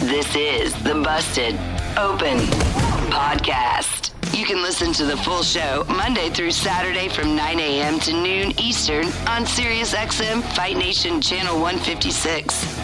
[0.00, 1.54] This is the Busted
[1.96, 2.38] Open
[3.12, 4.10] Podcast.
[4.36, 8.00] You can listen to the full show Monday through Saturday from 9 a.m.
[8.00, 12.78] to noon Eastern on SiriusXM Fight Nation Channel 156.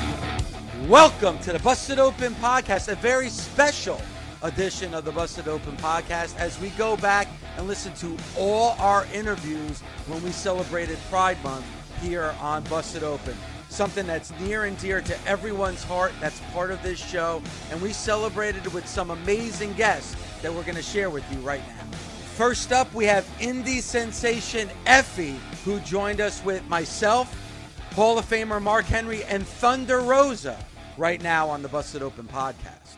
[0.86, 4.01] Welcome to the Busted Open Podcast, a very special
[4.42, 9.06] edition of the Busted Open Podcast as we go back and listen to all our
[9.12, 11.67] interviews when we celebrated Pride Month
[12.01, 13.34] here on Busted Open
[13.69, 16.12] something that's near and dear to everyone's heart.
[16.20, 17.42] That's part of this show.
[17.70, 21.38] And we celebrated it with some amazing guests that we're going to share with you
[21.41, 21.96] right now.
[22.34, 27.36] First up, we have indie sensation Effy, who joined us with myself,
[27.94, 30.56] Hall of Famer Mark Henry, and Thunder Rosa
[30.96, 32.96] right now on the Busted Open podcast.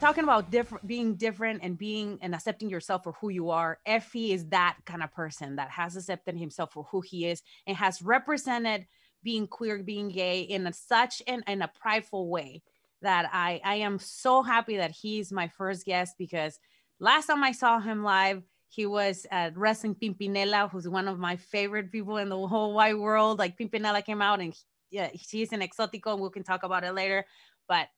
[0.00, 3.78] Talking about different, being different and being and accepting yourself for who you are.
[3.86, 7.76] Effy is that kind of person that has accepted himself for who he is and
[7.76, 8.86] has represented
[9.22, 12.62] being queer, being gay in a, such an in a prideful way
[13.02, 16.58] that I I am so happy that he's my first guest because
[16.98, 21.36] last time I saw him live, he was at Wrestling Pimpinela, who's one of my
[21.36, 23.38] favorite people in the whole wide world.
[23.38, 24.54] Like Pimpinela came out and
[24.90, 27.24] yeah, she's an exotico, and we can talk about it later.
[27.68, 27.88] But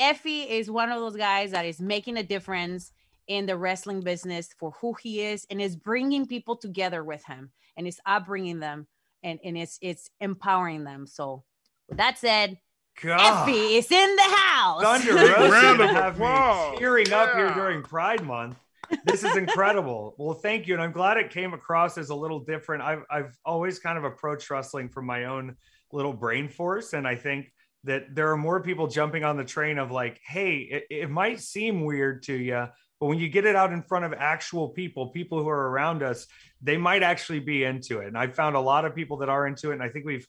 [0.00, 2.92] Effy is one of those guys that is making a difference
[3.26, 7.50] in the wrestling business for who he is and is bringing people together with him
[7.76, 8.86] and is upbringing them
[9.28, 11.06] and and it's it's empowering them.
[11.06, 11.44] So
[11.88, 12.58] with that said,
[13.02, 13.48] God.
[13.48, 14.82] Effy is in the house.
[14.82, 18.56] Thunder Rosa have me tearing up here during Pride Month.
[19.04, 20.14] This is incredible.
[20.18, 22.82] well, thank you, and I'm glad it came across as a little different.
[22.82, 25.56] I've I've always kind of approached wrestling from my own
[25.92, 27.52] little brain force, and I think
[27.84, 31.40] that there are more people jumping on the train of like, hey, it, it might
[31.40, 32.66] seem weird to you,
[33.00, 36.02] but when you get it out in front of actual people, people who are around
[36.02, 36.26] us,
[36.60, 38.08] they might actually be into it.
[38.08, 39.74] And I've found a lot of people that are into it.
[39.74, 40.26] And I think we've,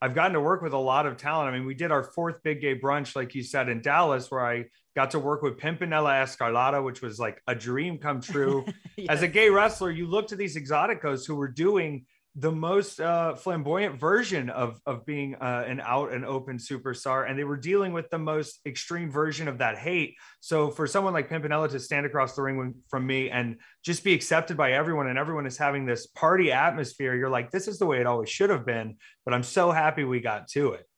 [0.00, 1.48] I've gotten to work with a lot of talent.
[1.48, 4.46] I mean, we did our fourth big gay brunch, like you said, in Dallas, where
[4.46, 8.64] I got to work with Pimpinela Escarlata, which was like a dream come true.
[8.96, 9.06] yes.
[9.08, 13.34] As a gay wrestler, you look to these exoticos who were doing the most uh,
[13.34, 17.92] flamboyant version of of being uh, an out and open superstar, and they were dealing
[17.92, 20.14] with the most extreme version of that hate.
[20.40, 24.14] So for someone like Pimpinela to stand across the ring from me and just be
[24.14, 27.86] accepted by everyone, and everyone is having this party atmosphere, you're like, this is the
[27.86, 28.96] way it always should have been.
[29.26, 30.88] But I'm so happy we got to it.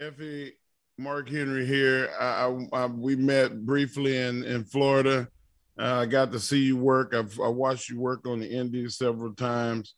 [0.00, 0.52] Effy,
[0.96, 2.08] Mark Henry here.
[2.20, 5.26] I, I, I, we met briefly in in Florida.
[5.76, 7.14] Uh, I got to see you work.
[7.14, 9.96] I've I watched you work on the Indies several times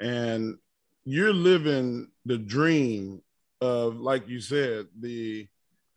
[0.00, 0.56] and
[1.04, 3.22] you're living the dream
[3.60, 5.48] of, like you said, the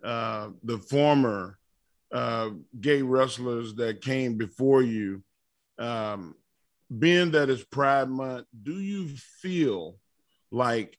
[0.04, 1.58] uh, the former
[2.12, 2.50] uh,
[2.80, 5.24] gay wrestlers that came before you.
[5.80, 6.36] Um,
[6.98, 9.10] being that it's Pride Month, do you
[9.42, 9.98] feel
[10.52, 10.98] like,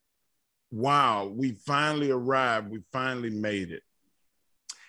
[0.71, 3.83] wow, we finally arrived, we finally made it?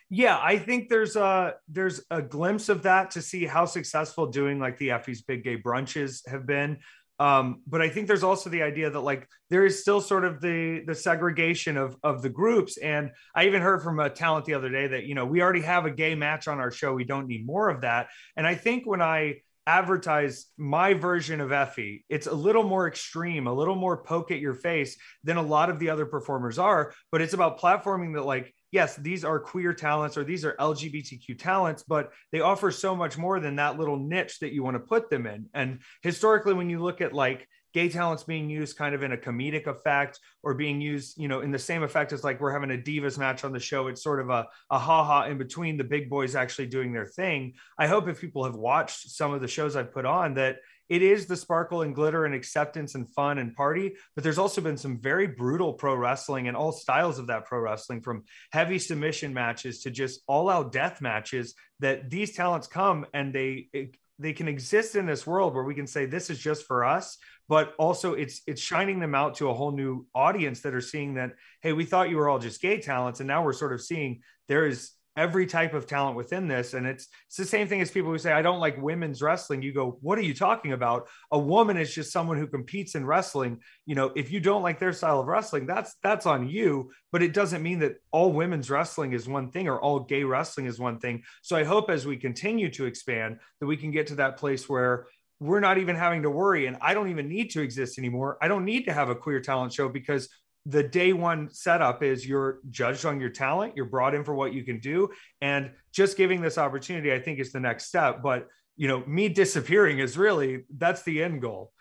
[0.10, 4.60] Yeah, I think there's a there's a glimpse of that to see how successful doing
[4.60, 6.80] like the Effy's Big Gay Brunches have been.
[7.20, 10.40] Um, but I think there's also the idea that like there is still sort of
[10.40, 12.78] the the segregation of of the groups.
[12.78, 15.62] And I even heard from a talent the other day that you know we already
[15.62, 16.94] have a gay match on our show.
[16.94, 18.08] We don't need more of that.
[18.38, 22.04] And I think when I advertise my version of Effy.
[22.10, 25.70] it's a little more extreme, a little more poke at your face than a lot
[25.70, 26.94] of the other performers are.
[27.12, 31.38] But it's about platforming that like yes, these are queer talents or these are LGBTQ
[31.40, 34.80] talents, but they offer so much more than that little niche that you want to
[34.80, 35.48] put them in.
[35.54, 39.18] And historically, when you look at like gay talents being used kind of in a
[39.18, 42.72] comedic effect or being used, you know, in the same effect as like we're having
[42.72, 45.78] a divas match on the show, it's sort of a, a ha ha in between
[45.78, 47.54] the big boys actually doing their thing.
[47.78, 50.58] I hope if people have watched some of the shows I've put on that
[50.90, 54.60] it is the sparkle and glitter and acceptance and fun and party, but there's also
[54.60, 58.80] been some very brutal pro wrestling and all styles of that pro wrestling from heavy
[58.80, 63.70] submission matches to just all out death matches that these talents come and they
[64.18, 67.18] they can exist in this world where we can say this is just for us
[67.50, 71.16] but also it's it's shining them out to a whole new audience that are seeing
[71.16, 71.32] that
[71.62, 74.22] hey we thought you were all just gay talents and now we're sort of seeing
[74.48, 76.74] there is every type of talent within this.
[76.74, 79.62] And it's it's the same thing as people who say i don't like women's wrestling.
[79.62, 81.10] You go what are you talking about?
[81.32, 83.60] A woman is just someone who competes in wrestling.
[83.86, 86.92] You know if you don't like their style of wrestling that's that's on you.
[87.12, 90.68] But it doesn't mean that all women's wrestling is one thing or all gay wrestling
[90.68, 91.24] is one thing.
[91.42, 94.70] So i hope as we continue to expand that we can get to that place
[94.70, 95.08] where
[95.40, 98.48] we're not even having to worry and i don't even need to exist anymore i
[98.48, 100.30] don't need to have a queer talent show because
[100.66, 104.54] the day one setup is you're judged on your talent, you're brought in for what
[104.54, 105.10] you can do,
[105.42, 108.22] and just giving this opportunity, I think, is the next step.
[108.22, 111.74] But you know, me disappearing is really that's the end goal.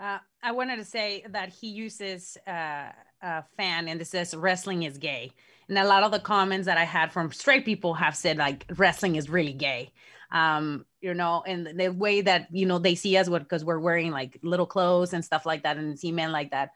[0.00, 2.88] Uh, I wanted to say that he uses uh,
[3.22, 5.30] a fan and this says wrestling is gay.
[5.68, 8.64] And a lot of the comments that I had from straight people have said like
[8.76, 9.92] wrestling is really gay.
[10.32, 14.10] Um, you know, and the way that you know they see us because we're wearing
[14.10, 16.70] like little clothes and stuff like that, and see men like that.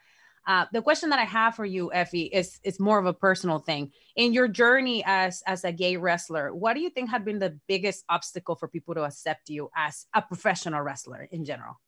[0.46, 3.58] Uh, the question that I have for you, Effy, is is more of a personal
[3.58, 3.90] thing.
[4.14, 7.58] In your journey as as a gay wrestler, what do you think had been the
[7.66, 11.80] biggest obstacle for people to accept you as a professional wrestler in general?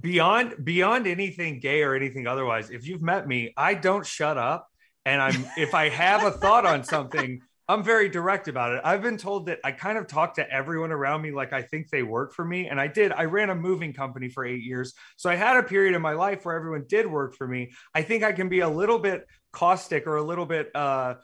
[0.00, 4.68] Beyond beyond anything gay or anything otherwise, if you've met me, I don't shut up.
[5.04, 8.82] And I'm if I have a thought on something, I'm very direct about it.
[8.84, 11.88] I've been told that I kind of talk to everyone around me like I think
[11.88, 12.68] they work for me.
[12.68, 13.10] And I did.
[13.12, 14.92] I ran a moving company for eight years.
[15.16, 17.72] So I had a period in my life where everyone did work for me.
[17.94, 21.14] I think I can be a little bit caustic or a little bit uh,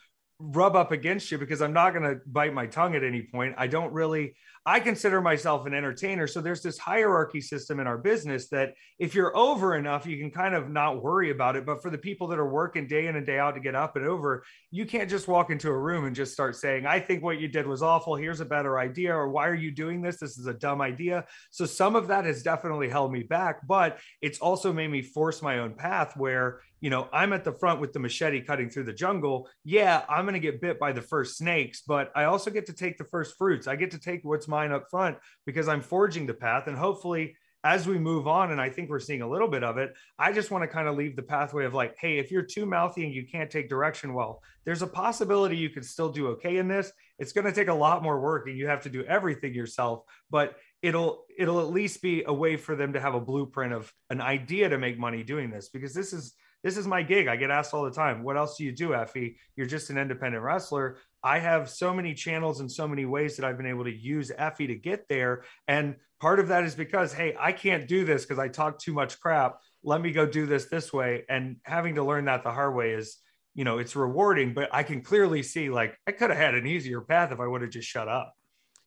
[0.41, 3.55] rub up against you because I'm not going to bite my tongue at any point.
[3.59, 4.35] I don't really,
[4.65, 6.27] I consider myself an entertainer.
[6.27, 10.31] So there's this hierarchy system in our business that if you're over enough, you can
[10.31, 11.67] kind of not worry about it.
[11.67, 13.97] But for the people that are working day in and day out to get up
[13.97, 17.23] and over, you can't just walk into a room and just start saying, I think
[17.23, 18.15] what you did was awful.
[18.15, 19.15] Here's a better idea.
[19.15, 20.19] Or why are you doing this?
[20.19, 21.27] This is a dumb idea.
[21.51, 25.43] So some of that has definitely held me back, but it's also made me force
[25.43, 28.85] my own path where you know, I'm at the front with the machete cutting through
[28.85, 29.49] the jungle.
[29.65, 32.73] Yeah, I'm going to get bit by the first snakes, but I also get to
[32.73, 33.67] take the first fruits.
[33.67, 36.67] I get to take what's mine up front because I'm forging the path.
[36.67, 39.77] And hopefully, as we move on, and I think we're seeing a little bit of
[39.77, 42.43] it, I just want to kind of leave the pathway of like, hey, if you're
[42.43, 46.29] too mouthy and you can't take direction well, there's a possibility you could still do
[46.29, 46.91] okay in this.
[47.19, 50.05] It's going to take a lot more work and you have to do everything yourself,
[50.31, 53.93] but it'll it'll at least be a way for them to have a blueprint of
[54.09, 57.27] an idea to make money doing this because this is this is my gig.
[57.27, 59.37] I get asked all the time, what else do you do, Effy?
[59.57, 60.99] You're just an independent wrestler.
[61.23, 64.31] I have so many channels and so many ways that I've been able to use
[64.39, 65.45] Effy to get there.
[65.69, 68.93] And part of that is because, hey, I can't do this because I talk too
[68.93, 69.59] much crap.
[69.83, 71.25] Let me go do this this way.
[71.29, 73.17] And having to learn that the hard way is,
[73.55, 76.67] you know, it's rewarding, but I can clearly see like I could have had an
[76.67, 78.35] easier path if I would have just shut up.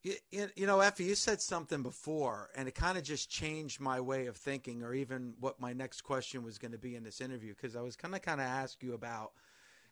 [0.04, 0.16] You,
[0.56, 4.26] you know, Effy, you said something before, and it kind of just changed my way
[4.26, 7.54] of thinking, or even what my next question was going to be in this interview,
[7.56, 9.32] because I was going to kind of ask you about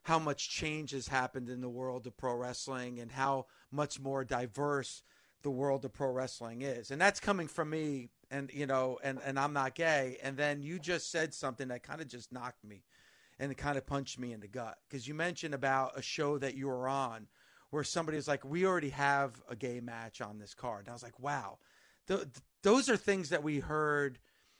[0.03, 4.25] how much change has happened in the world of pro wrestling and how much more
[4.25, 5.03] diverse
[5.43, 9.17] the world of pro wrestling is, and that's coming from me, and you know, and
[9.25, 12.65] and I'm not gay, and then you just said something that kind of just knocked
[12.65, 12.83] me,
[13.39, 16.37] and it kind of punched me in the gut, because you mentioned about a show
[16.37, 17.27] that you were on
[17.71, 20.81] where somebody somebody's like, we already have a gay match on this card.
[20.81, 21.57] And I was like, wow,
[22.07, 22.27] th-
[22.63, 24.19] those are things that we heard,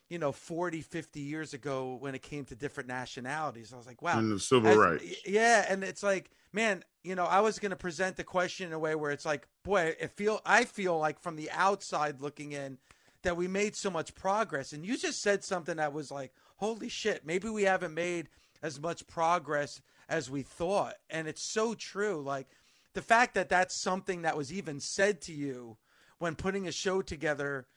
[0.10, 3.74] you know, 40, 50 years ago when it came to different nationalities.
[3.74, 4.18] I was like, wow.
[4.18, 5.04] And the civil rights.
[5.26, 5.66] Yeah.
[5.68, 8.80] And it's like, man, you know, I was going to present the question in a
[8.80, 12.78] way where it's like, boy, it feel, I feel like from the outside looking in
[13.24, 14.72] that we made so much progress.
[14.72, 18.30] And you just said something that was like, holy shit, maybe we haven't made
[18.64, 20.96] as much progress as we thought.
[21.10, 22.22] And it's so true.
[22.22, 22.48] Like,
[22.94, 25.78] the fact that that's something that was even said to you
[26.20, 27.68] when putting a show together,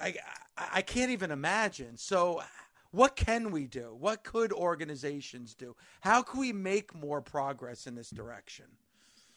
[0.00, 0.14] I
[0.56, 1.96] I can't even imagine.
[1.96, 2.42] So,
[2.90, 3.96] what can we do?
[3.98, 5.76] What could organizations do?
[6.00, 8.66] How can we make more progress in this direction?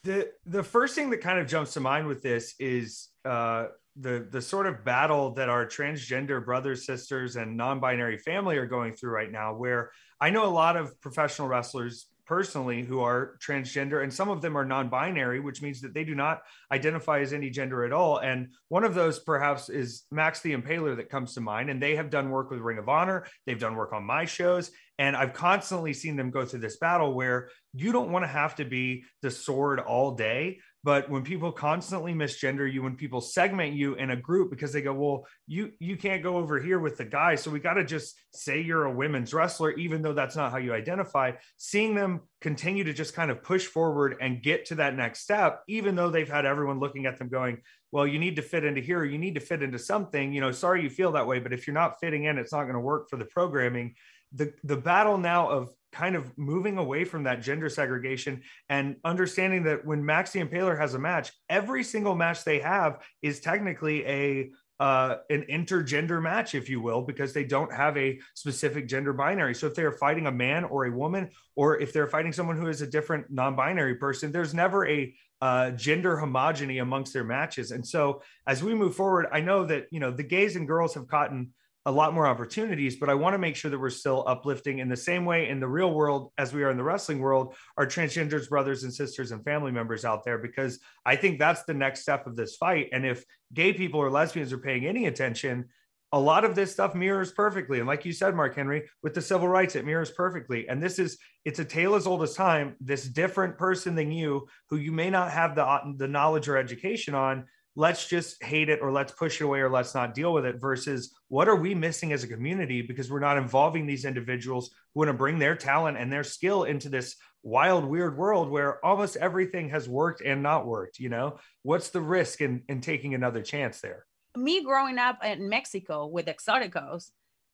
[0.03, 4.27] The the first thing that kind of jumps to mind with this is uh, the
[4.29, 9.11] the sort of battle that our transgender brothers, sisters, and non-binary family are going through
[9.11, 9.53] right now.
[9.53, 14.41] Where I know a lot of professional wrestlers personally who are transgender and some of
[14.41, 16.39] them are non-binary which means that they do not
[16.71, 18.19] identify as any gender at all.
[18.19, 21.97] And one of those perhaps is max the impaler that comes to mind and they
[21.97, 23.25] have done work with ring of honor.
[23.45, 27.13] They've done work on my shows and i've constantly seen them go through this battle
[27.13, 31.51] where you don't want to have to be the sword all day but when people
[31.51, 35.71] constantly misgender you when people segment you in a group because they go well you
[35.79, 38.85] you can't go over here with the guy so we got to just say you're
[38.85, 43.13] a women's wrestler even though that's not how you identify seeing them continue to just
[43.13, 46.79] kind of push forward and get to that next step even though they've had everyone
[46.79, 47.57] looking at them going
[47.91, 50.51] well you need to fit into here you need to fit into something you know
[50.51, 52.79] sorry you feel that way but if you're not fitting in it's not going to
[52.79, 53.95] work for the programming.
[54.33, 59.63] The the battle now of kind of moving away from that gender segregation and understanding
[59.63, 64.05] that when Max the Impaler has a match, every single match they have is technically
[64.05, 69.13] a uh, an intergender match, if you will, because they don't have a specific gender
[69.13, 69.53] binary.
[69.53, 72.65] So if they're fighting a man or a woman, or if they're fighting someone who
[72.65, 77.69] is a different non-binary person, there's never a uh, gender homogeny amongst their matches.
[77.69, 80.95] And so as we move forward, I know that you know the gays and girls
[80.95, 81.51] have gotten
[81.85, 84.88] a lot more opportunities, but I want to make sure that we're still uplifting in
[84.88, 87.88] the same way in the real world as we are in the wrestling world, our
[87.88, 92.01] transgenders, brothers and sisters, and family members out there, because I think that's the next
[92.01, 92.89] step of this fight.
[92.91, 95.69] And if gay people or lesbians are paying any attention,
[96.11, 97.79] a lot of this stuff mirrors perfectly.
[97.79, 100.67] And like you said, Mark Henry, with the civil rights, it mirrors perfectly.
[100.67, 102.75] And this is, it's a tale as old as time.
[102.81, 107.15] This different person than you, who you may not have the, the knowledge or education
[107.15, 110.45] on, let's just hate it or let's push it away or let's not deal with
[110.45, 114.71] it versus what are we missing as a community because we're not involving these individuals
[114.93, 118.83] who want to bring their talent and their skill into this wild weird world where
[118.85, 121.37] almost everything has worked and not worked you know?
[121.63, 124.05] What's the risk in in taking another chance there?
[124.35, 127.11] Me growing up in mexico with exoticos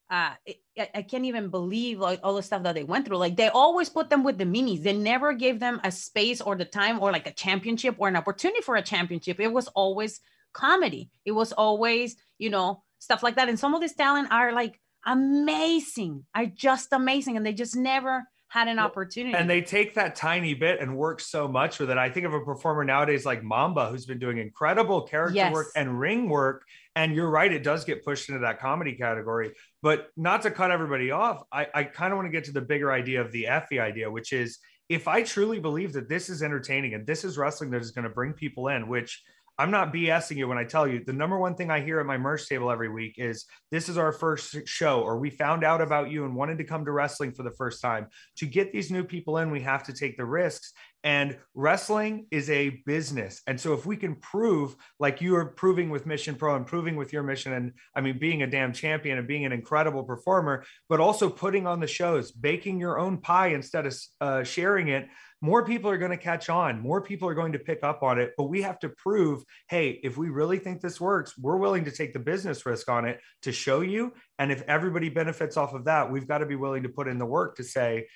[0.10, 0.32] uh,
[0.78, 3.18] I, I, can't even believe like all the stuff that they went through.
[3.18, 4.82] Like they always put them with the minis.
[4.82, 8.16] They never gave them a space or the time or like a championship or an
[8.16, 9.40] opportunity for a championship.
[9.40, 10.22] It was always
[10.54, 11.10] comedy.
[11.26, 13.50] It was always, you know, stuff like that.
[13.50, 18.24] And some of these talent are like amazing, are just amazing, and they just never
[18.50, 19.36] had an opportunity.
[19.36, 21.98] And they take that tiny bit and work so much with it.
[21.98, 25.54] I think of a performer nowadays like Mamba, who's been doing incredible character yes.
[25.54, 26.64] work and ring work.
[26.96, 29.52] And you're right, it does get pushed into that comedy category.
[29.84, 32.62] But not to cut everybody off, I, I kind of want to get to the
[32.62, 36.42] bigger idea of the Effy idea, which is if I truly believe that this is
[36.42, 39.22] entertaining and this is wrestling that is going to bring people in, which
[39.60, 42.06] I'm not BSing you when I tell you the number one thing I hear at
[42.06, 45.82] my merch table every week is this is our first show, or we found out
[45.82, 48.08] about you and wanted to come to wrestling for the first time.
[48.38, 50.74] To get these new people in, we have to take the risks.
[51.04, 53.42] And wrestling is a business.
[53.48, 56.96] And so if we can prove, like you are proving with Mission Pro and proving
[56.96, 60.66] with your mission, and I mean, being a damn champion and being an incredible performer,
[60.88, 65.08] but also putting on the shows, baking your own pie instead of uh, sharing it
[65.42, 66.82] more people are going to catch on.
[66.82, 70.00] More people are going to pick up on it but we have to prove hey
[70.04, 73.20] if we really think this works we're willing to take the business risk on it
[73.44, 74.14] to show you.
[74.40, 77.18] And if everybody benefits off of that we've got to be willing to put in
[77.18, 78.08] the work to say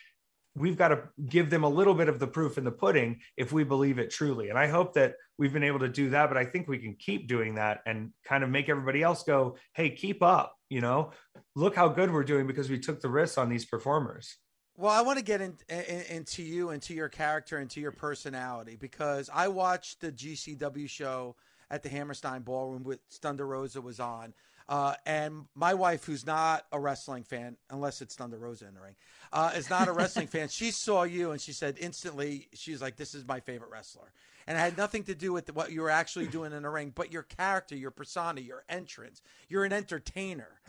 [0.55, 3.53] we've got to give them a little bit of the proof in the pudding if
[3.53, 4.49] we believe it truly.
[4.49, 6.95] And i hope that we've been able to do that but i think we can
[6.95, 11.11] keep doing that and kind of make everybody else go hey keep up you know?
[11.53, 14.37] Look how good we're doing because we took the risks on these performers
[14.77, 18.77] well, I want to get in, in, into you, into your character, into your personality,
[18.79, 21.35] because I watched the GCW show
[21.69, 24.33] at the Hammerstein Ballroom with Thunder Rosa was on.
[24.69, 28.81] Uh, and my wife, who's not a wrestling fan, unless it's Thunder Rosa in the
[28.81, 28.95] ring,
[29.33, 30.47] uh, is not a wrestling fan.
[30.47, 34.13] She saw you and she said instantly, she's like, "This is my favorite wrestler,"
[34.47, 36.93] and it had nothing to do with what you were actually doing in the ring,
[36.95, 39.21] but your character, your persona, your entrance.
[39.49, 40.61] You're an entertainer.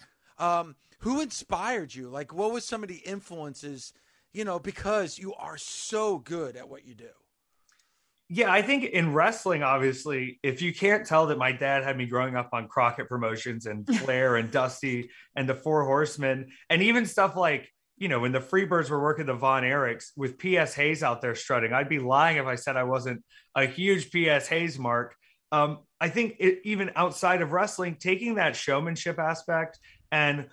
[0.42, 2.08] Um, who inspired you?
[2.08, 3.92] Like, what was some of the influences?
[4.32, 7.10] You know, because you are so good at what you do.
[8.28, 12.06] Yeah, I think in wrestling, obviously, if you can't tell that my dad had me
[12.06, 17.06] growing up on Crockett Promotions and Flair and Dusty and the Four Horsemen, and even
[17.06, 17.68] stuff like,
[17.98, 20.74] you know, when the Freebirds were working the Von Erichs with P.S.
[20.74, 23.22] Hayes out there strutting, I'd be lying if I said I wasn't
[23.54, 24.48] a huge P.S.
[24.48, 25.14] Hayes mark.
[25.52, 29.78] Um, I think it, even outside of wrestling, taking that showmanship aspect
[30.12, 30.46] and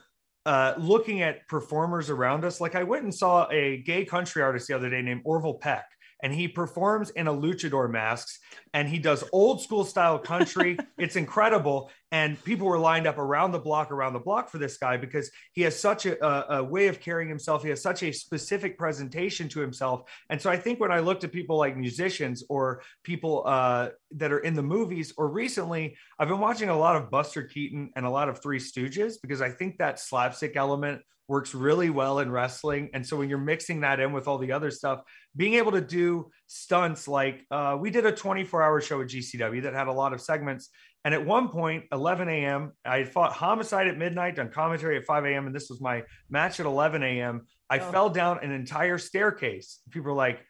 [0.45, 4.67] uh, looking at performers around us, like I went and saw a gay country artist
[4.67, 5.85] the other day named Orville Peck,
[6.21, 8.39] and he performs in a luchador masks
[8.73, 10.77] and he does old school style country.
[10.97, 11.89] it's incredible.
[12.11, 15.31] And people were lined up around the block, around the block for this guy because
[15.53, 17.63] he has such a, a, way of carrying himself.
[17.63, 20.09] He has such a specific presentation to himself.
[20.29, 24.31] And so I think when I looked at people like musicians or people uh, that
[24.31, 28.05] are in the movies, or recently, I've been watching a lot of Buster Keaton and
[28.05, 32.31] a lot of Three Stooges because I think that slapstick element works really well in
[32.31, 32.89] wrestling.
[32.93, 35.01] And so when you're mixing that in with all the other stuff,
[35.37, 39.63] being able to do stunts like uh, we did a 24 hour show at GCW
[39.63, 40.69] that had a lot of segments.
[41.05, 45.25] And at one point, 11 a.m., I fought homicide at midnight, done commentary at 5
[45.25, 47.45] a.m., and this was my match at 11 a.m.
[47.69, 47.91] I oh.
[47.91, 49.79] fell down an entire staircase.
[49.91, 50.41] People were like,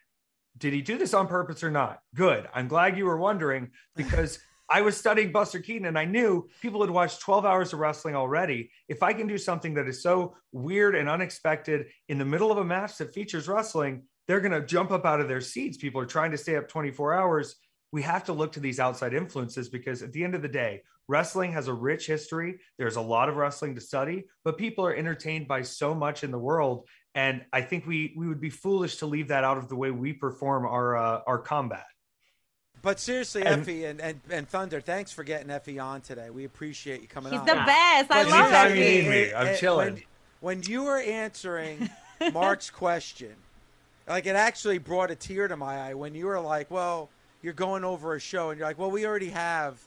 [0.58, 2.00] did he do this on purpose or not?
[2.16, 2.48] Good.
[2.54, 6.82] I'm glad you were wondering because I was studying Buster Keaton and I knew people
[6.82, 8.70] had watched 12 hours of wrestling already.
[8.88, 12.60] If I can do something that is so weird and unexpected in the middle of
[12.60, 15.78] a match that features wrestling, they're going to jump up out of their seats.
[15.78, 17.56] People are trying to stay up 24 hours.
[17.92, 20.84] We have to look to these outside influences because at the end of the day,
[21.08, 22.60] wrestling has a rich history.
[22.78, 26.30] There's a lot of wrestling to study, but people are entertained by so much in
[26.30, 26.88] the world.
[27.16, 29.90] And I think we we would be foolish to leave that out of the way
[29.90, 31.86] we perform our uh, our combat.
[32.82, 36.30] But seriously, and, Effy and, and, and Thunder, thanks for getting Effy on today.
[36.30, 37.48] We appreciate you coming He's on.
[37.48, 38.12] He's the best.
[38.12, 39.04] I But love anytime you it.
[39.04, 39.94] need me, I'm eh, eh, chilling.
[40.40, 41.90] When, when you were answering
[42.34, 43.36] Mark's question,
[44.08, 47.10] like it actually brought a tear to my eye when you were like, "Well,
[47.42, 49.78] you're going over a show," and you're like, "Well, we already have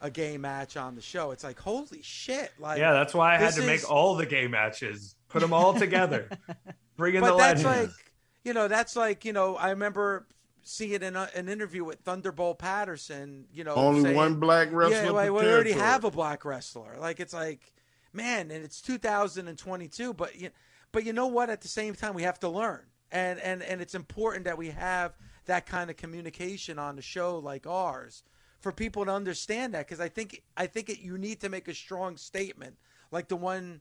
[0.00, 2.52] a gay match on the show." It's like, holy shit!
[2.60, 5.52] Like, Yeah, that's why I had to is- make all the gay matches, put them
[5.52, 6.28] all together,
[6.96, 7.88] bring in But the that's legends.
[7.96, 8.12] like,
[8.44, 10.24] you know, that's like, you know, I remember
[10.66, 13.46] seeing in a, an interview with Thunderbolt Patterson.
[13.52, 15.04] You know, Only saying- one black wrestler.
[15.04, 16.96] Yeah, like, we already have a black wrestler.
[16.98, 17.72] Like it's like,
[18.12, 20.12] man, and it's 2022.
[20.12, 20.50] But you,
[20.92, 21.50] but you know what?
[21.50, 22.82] At the same time, we have to learn,
[23.12, 27.38] and and and it's important that we have that kind of communication on a show
[27.38, 28.24] like ours
[28.58, 29.86] for people to understand that.
[29.86, 32.76] Because I think I think it, you need to make a strong statement
[33.12, 33.80] like the one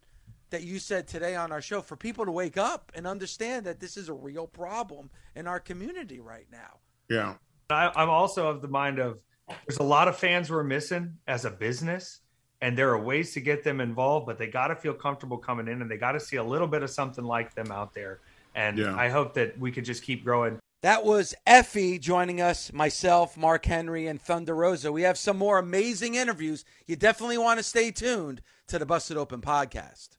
[0.50, 3.80] that you said today on our show for people to wake up and understand that
[3.80, 6.80] this is a real problem in our community right now.
[7.10, 7.36] Yeah.
[7.70, 9.20] I, I'm also of the mind of
[9.68, 12.22] there's a lot of fans we're missing as a business,
[12.62, 15.68] and there are ways to get them involved, but they got to feel comfortable coming
[15.68, 18.20] in and they got to see a little bit of something like them out there.
[18.56, 18.96] And Yeah.
[18.96, 20.60] I hope that we could just keep growing.
[20.82, 24.92] That was Effy joining us, myself, Mark Henry, and Thunder Rosa.
[24.92, 26.64] We have some more amazing interviews.
[26.86, 30.10] You definitely want to stay tuned to the Busted Open podcast.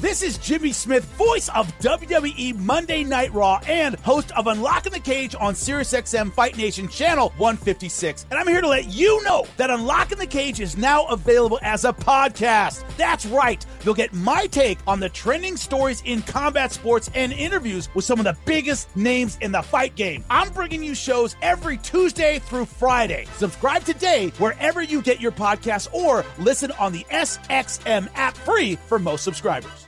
[0.00, 5.00] This is Jimmy Smith, voice of WWE Monday Night Raw and host of Unlocking the
[5.00, 8.26] Cage on SiriusXM Fight Nation Channel 156.
[8.30, 11.84] And I'm here to let you know that Unlocking the Cage is now available as
[11.84, 12.84] a podcast.
[12.96, 13.66] That's right.
[13.82, 18.20] You'll get my take on the trending stories in combat sports and interviews with some
[18.20, 20.24] of the biggest names in the fight game.
[20.30, 23.26] I'm bringing you shows every Tuesday through Friday.
[23.36, 29.00] Subscribe today wherever you get your podcasts or listen on the SXM app free for
[29.00, 29.87] most subscribers.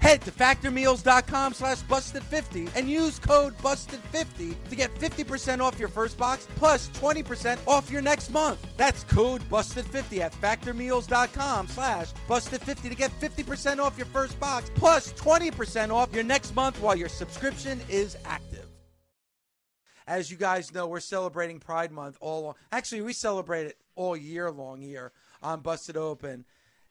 [0.00, 6.16] Head to factormeals.com slash busted50 and use code busted50 to get 50% off your first
[6.16, 8.64] box plus 20% off your next month.
[8.76, 15.12] That's code busted50 at factormeals.com slash busted50 to get 50% off your first box plus
[15.14, 18.66] 20% off your next month while your subscription is active.
[20.06, 24.50] As you guys know, we're celebrating Pride Month all actually we celebrate it all year
[24.50, 26.46] long here on Busted Open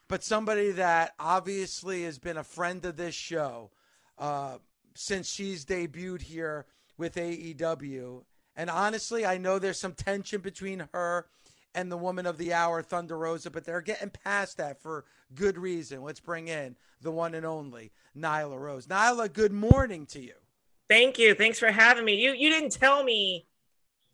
[0.08, 3.72] but somebody that obviously has been a friend of this show
[4.18, 4.58] uh,
[4.96, 6.66] since she's debuted here
[6.98, 8.24] with AEW.
[8.56, 11.28] And honestly, I know there's some tension between her
[11.76, 15.58] and the woman of the hour, Thunder Rosa, but they're getting past that for good
[15.58, 16.02] reason.
[16.02, 18.88] Let's bring in the one and only Nyla Rose.
[18.88, 20.34] Nyla, good morning to you.
[20.90, 21.36] Thank you.
[21.36, 22.16] Thanks for having me.
[22.16, 23.46] You you didn't tell me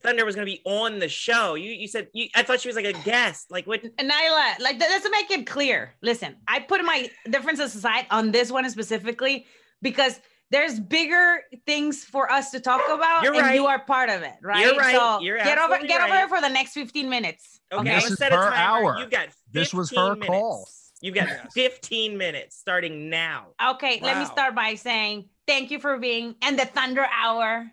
[0.04, 1.56] Thunder was going to be on the show.
[1.56, 3.50] You you said you, I thought she was like a guest.
[3.52, 3.82] Like what?
[3.84, 5.94] Nyla, like th- let's make it clear.
[6.02, 9.46] Listen, I put my differences aside on this one specifically
[9.82, 10.20] because
[10.52, 13.56] there's bigger things for us to talk about, You're and right.
[13.56, 14.60] you are part of it, right?
[14.66, 14.96] You're right.
[14.96, 16.18] So You're get over absolutely get over right.
[16.20, 17.60] here for the next 15 minutes.
[17.72, 18.56] Okay, This I'm is set a her timer.
[18.56, 19.00] hour.
[19.00, 20.28] You've got This was 15 her minutes.
[20.30, 20.68] call.
[21.02, 21.54] You've got Yes.
[21.54, 23.48] 15 minutes starting now.
[23.72, 27.70] Okay, let me start by saying thank you for being in the Thunder Hour,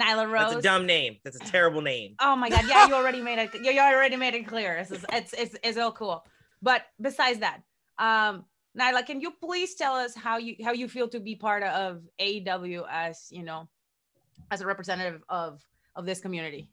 [0.00, 0.52] Nyla Rose.
[0.52, 1.16] That's a dumb name.
[1.24, 2.14] That's a terrible name.
[2.20, 3.54] Oh my god, yeah, you already made it.
[3.54, 4.76] You already made it clear.
[4.76, 6.24] It's it's it's, it's all cool.
[6.62, 7.60] But besides that,
[7.98, 8.44] um,
[8.78, 12.02] Nyla, can you please tell us how you how you feel to be part of
[12.20, 13.68] AEW as you know,
[14.50, 15.60] as a representative of
[15.96, 16.70] of this community?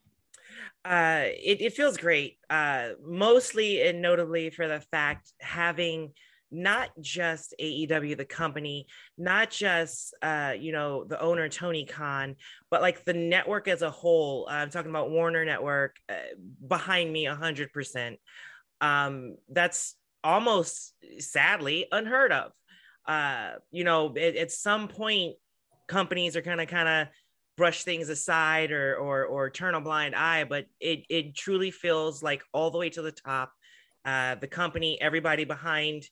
[0.86, 6.14] uh, it, it feels great, uh, mostly and notably for the fact having
[6.52, 12.36] not just AEW, the company, not just, uh, you know, the owner, Tony Khan,
[12.70, 14.48] but like the network as a whole.
[14.50, 16.36] I'm talking about Warner Network uh,
[16.68, 18.18] behind me 100%.
[18.80, 22.52] Um, that's almost sadly unheard of.
[23.06, 25.36] Uh, you know, at, at some point,
[25.88, 27.08] companies are kind of kind of
[27.56, 32.22] brush things aside or or or turn a blind eye, but it it truly feels
[32.22, 33.52] like all the way to the top.
[34.06, 36.04] Uh, the company, everybody behind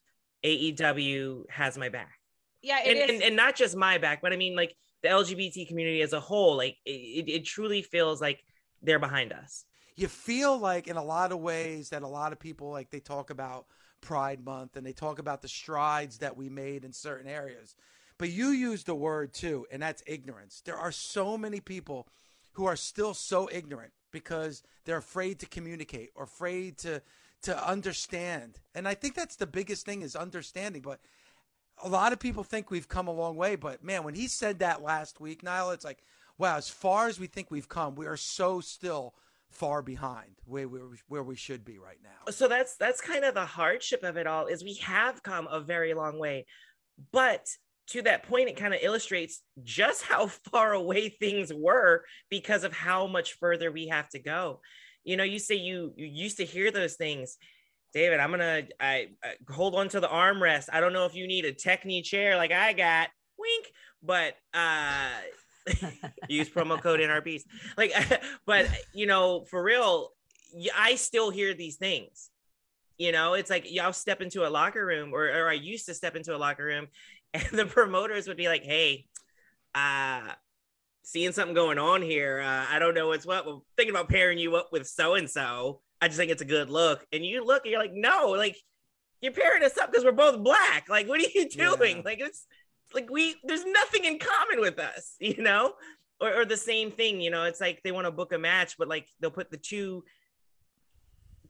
[0.43, 2.19] AEW has my back.
[2.61, 6.01] Yeah, and, and, and not just my back, but I mean like the LGBT community
[6.01, 6.57] as a whole.
[6.57, 8.43] Like it, it truly feels like
[8.81, 9.65] they're behind us.
[9.95, 12.99] You feel like in a lot of ways that a lot of people like they
[12.99, 13.65] talk about
[14.01, 17.75] Pride Month and they talk about the strides that we made in certain areas.
[18.17, 20.61] But you used the word too, and that's ignorance.
[20.65, 22.07] There are so many people
[22.53, 27.01] who are still so ignorant because they're afraid to communicate or afraid to
[27.45, 28.59] to understand.
[28.73, 30.81] And I think that's the biggest thing is understanding.
[30.81, 30.99] But
[31.83, 33.55] a lot of people think we've come a long way.
[33.55, 36.03] But man, when he said that last week, Nyla, it's like,
[36.37, 39.15] wow, as far as we think we've come, we are so still
[39.49, 42.31] far behind where we where we should be right now.
[42.31, 45.61] So that's that's kind of the hardship of it all is we have come a
[45.61, 46.45] very long way.
[47.11, 47.47] But
[47.89, 52.73] to that point, it kind of illustrates just how far away things were because of
[52.73, 54.61] how much further we have to go.
[55.05, 57.37] You know, you say you you used to hear those things.
[57.93, 60.67] David, I'm gonna I, I hold on to the armrest.
[60.73, 63.71] I don't know if you need a techni chair like I got, wink,
[64.03, 65.09] but uh
[66.27, 67.43] use promo code NRBs.
[67.77, 67.93] Like,
[68.45, 70.09] but you know, for real,
[70.75, 72.29] I still hear these things.
[72.97, 75.93] You know, it's like y'all step into a locker room, or, or I used to
[75.93, 76.87] step into a locker room,
[77.33, 79.07] and the promoters would be like, "Hey,
[79.73, 80.31] uh,
[81.05, 82.41] seeing something going on here.
[82.41, 83.45] Uh, I don't know what's what.
[83.45, 85.81] We're thinking about pairing you up with so and so.
[86.01, 88.57] I just think it's a good look." And you look, and you're like, "No, like
[89.21, 90.85] you're pairing us up because we're both black.
[90.89, 91.97] Like, what are you doing?
[91.97, 92.03] Yeah.
[92.03, 92.45] Like, it's
[92.93, 95.73] like we there's nothing in common with us, you know."
[96.21, 98.77] Or, or the same thing, you know, it's like they want to book a match,
[98.77, 100.05] but like they'll put the two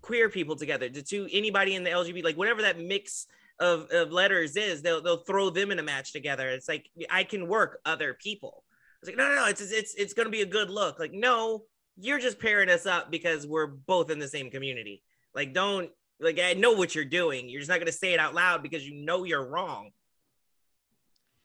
[0.02, 3.28] queer people together, the two anybody in the LGBT, like whatever that mix
[3.60, 6.50] of, of letters is, they'll they'll throw them in a match together.
[6.50, 8.64] It's like I can work other people.
[9.08, 9.48] It's like no, no, no.
[9.48, 11.00] It's it's it's gonna be a good look.
[11.00, 11.64] Like no,
[11.96, 15.04] you're just pairing us up because we're both in the same community.
[15.36, 17.48] Like don't like I know what you're doing.
[17.48, 19.92] You're just not gonna say it out loud because you know you're wrong.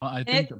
[0.00, 0.50] Well, I think.
[0.50, 0.58] It,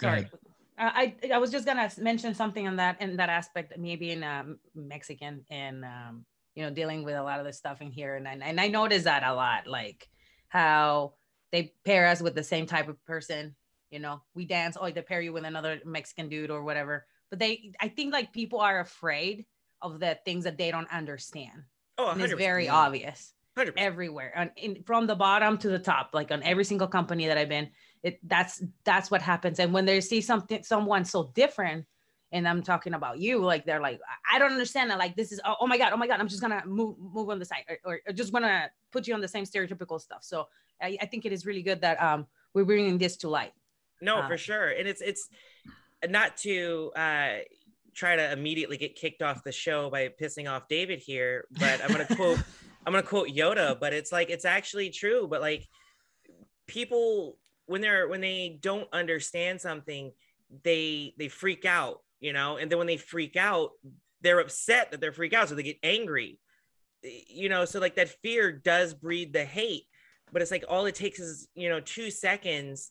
[0.00, 0.30] sorry.
[0.78, 4.24] Uh, I I was just gonna mention something on that in that aspect, maybe in
[4.24, 8.16] um, Mexican and um, you know dealing with a lot of the stuff in here,
[8.16, 9.66] and I, and I noticed that a lot.
[9.66, 10.08] Like
[10.48, 11.14] how
[11.52, 13.54] they pair us with the same type of person.
[13.94, 17.06] You know, we dance, oh, they pair you with another Mexican dude or whatever.
[17.30, 19.46] But they, I think like people are afraid
[19.80, 21.62] of the things that they don't understand.
[21.96, 23.74] Oh, and it's very obvious 100%.
[23.76, 27.38] everywhere, and in, from the bottom to the top, like on every single company that
[27.38, 27.70] I've been.
[28.02, 29.60] It that's that's what happens.
[29.60, 31.86] And when they see something, someone so different,
[32.32, 34.98] and I'm talking about you, like they're like, I don't understand that.
[34.98, 37.30] Like this is, oh, oh my god, oh my god, I'm just gonna move move
[37.30, 40.24] on the side, or, or just gonna put you on the same stereotypical stuff.
[40.24, 40.48] So
[40.82, 43.52] I, I think it is really good that um we're bringing this to light.
[44.04, 45.28] No, um, for sure, and it's it's
[46.08, 47.38] not to uh
[47.94, 51.90] try to immediately get kicked off the show by pissing off David here, but I'm
[51.90, 52.38] gonna quote
[52.86, 55.26] I'm gonna quote Yoda, but it's like it's actually true.
[55.28, 55.66] But like
[56.66, 60.12] people when they're when they don't understand something,
[60.62, 62.56] they they freak out you know?
[62.56, 63.72] And then when they freak out
[64.22, 66.38] they're upset that they're freak out so they get angry.
[67.02, 69.84] You know so like that fear does breed the hate
[70.32, 72.90] but it's like all it takes is you know two seconds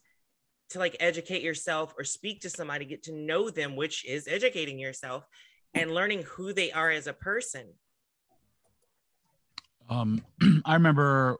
[0.70, 4.80] to like educate yourself or speak to somebody get to know them which is educating
[4.80, 5.28] yourself
[5.74, 7.68] and learning who they are as a person.
[9.90, 10.24] Um
[10.66, 11.38] i remember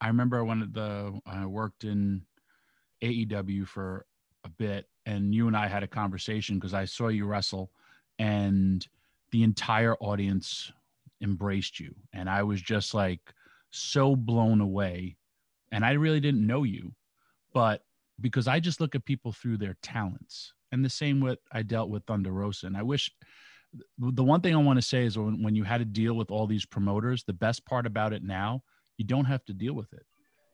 [0.00, 2.22] i remember when the i worked in
[3.02, 4.06] aew for
[4.44, 7.70] a bit and you and I had a conversation because I saw you wrestle
[8.18, 8.86] and
[9.30, 10.72] the entire audience
[11.22, 11.94] embraced you.
[12.12, 13.20] And I was just like
[13.70, 15.16] so blown away
[15.72, 16.92] and I really didn't know you
[17.52, 17.82] but
[18.20, 21.90] because I just look at people through their talents and the same with I dealt
[21.90, 23.10] with Thunder Rosa and I wish
[23.98, 26.30] the one thing I want to say is when, when you had to deal with
[26.30, 28.62] all these promoters the best part about it now
[28.96, 30.06] you don't have to deal with it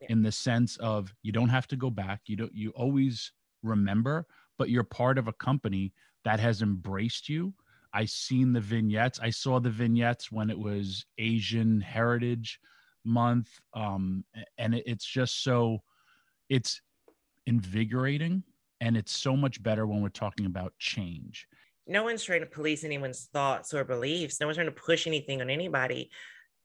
[0.08, 4.26] in the sense of you don't have to go back you don't you always remember
[4.58, 5.92] but you're part of a company
[6.24, 7.52] that has embraced you.
[7.92, 9.20] I seen the vignettes.
[9.20, 12.58] I saw the vignettes when it was Asian Heritage
[13.04, 14.24] Month, um,
[14.58, 15.82] and it, it's just so
[16.48, 16.80] it's
[17.46, 18.42] invigorating,
[18.80, 21.46] and it's so much better when we're talking about change.
[21.86, 24.40] No one's trying to police anyone's thoughts or beliefs.
[24.40, 26.10] No one's trying to push anything on anybody,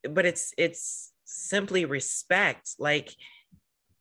[0.10, 2.76] but it's it's simply respect.
[2.80, 3.10] Like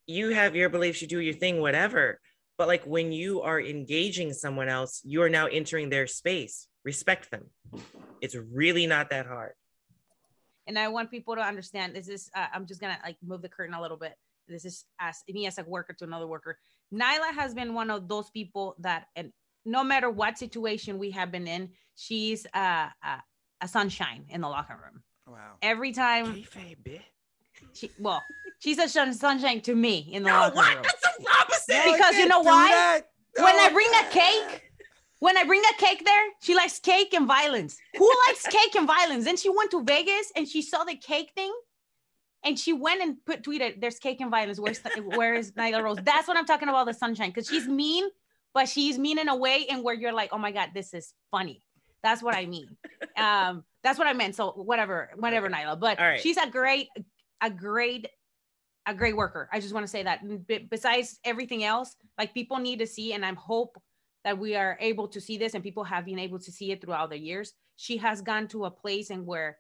[0.07, 2.21] you have your beliefs, you do your thing, whatever.
[2.59, 6.69] But like when you are engaging someone else, you are now entering their space.
[6.85, 7.47] Respect them.
[8.21, 9.53] It's really not that hard.
[10.67, 13.49] and I want people to understand this is uh, I'm just gonna like move the
[13.49, 14.15] curtain a little bit.
[14.49, 16.59] This is as me as a worker to another worker.
[16.93, 19.33] Nyla has been one of those people that, and
[19.65, 23.19] no matter what situation we have been in, she's uh, uh,
[23.61, 25.03] a sunshine in the locker room.
[25.27, 25.55] Wow.
[25.63, 27.03] Every time Kayfabe, bitch.
[27.75, 28.23] she, well,
[28.61, 30.75] she's a sun- sunshine to me in the No, locker what?
[30.75, 30.83] room.
[30.85, 31.93] That's the opposite.
[31.97, 32.69] Because you know why?
[32.71, 33.03] that.
[33.39, 34.63] When I bring a cake,
[35.19, 37.77] when I bring a cake there, she likes cake and violence.
[37.99, 39.25] Who likes cake and violence?
[39.25, 41.53] Then she went to Vegas and she saw the cake thing,
[42.47, 44.59] and she went and put tweeted, "There's cake and violence.
[44.61, 46.87] Where's where is Nyla Rose?" That's what I'm talking about.
[46.87, 48.09] The sunshine, because she's mean,
[48.55, 51.13] but she's mean in a way and where you're like, "Oh my god, this is
[51.31, 51.63] funny."
[52.03, 52.77] That's what I mean.
[53.17, 54.37] Um, that's what I meant.
[54.37, 55.81] So whatever, whatever, Nyla.
[55.81, 56.21] But right.
[56.21, 56.89] she's a great,
[57.41, 58.07] a great
[58.87, 59.49] a great worker.
[59.53, 60.47] I just want to say that.
[60.47, 63.77] B- besides everything else, like people need to see, and I hope
[64.23, 66.81] that we are able to see this, and people have been able to see it
[66.81, 67.55] throughout the years.
[67.75, 69.59] She has gone to a place and where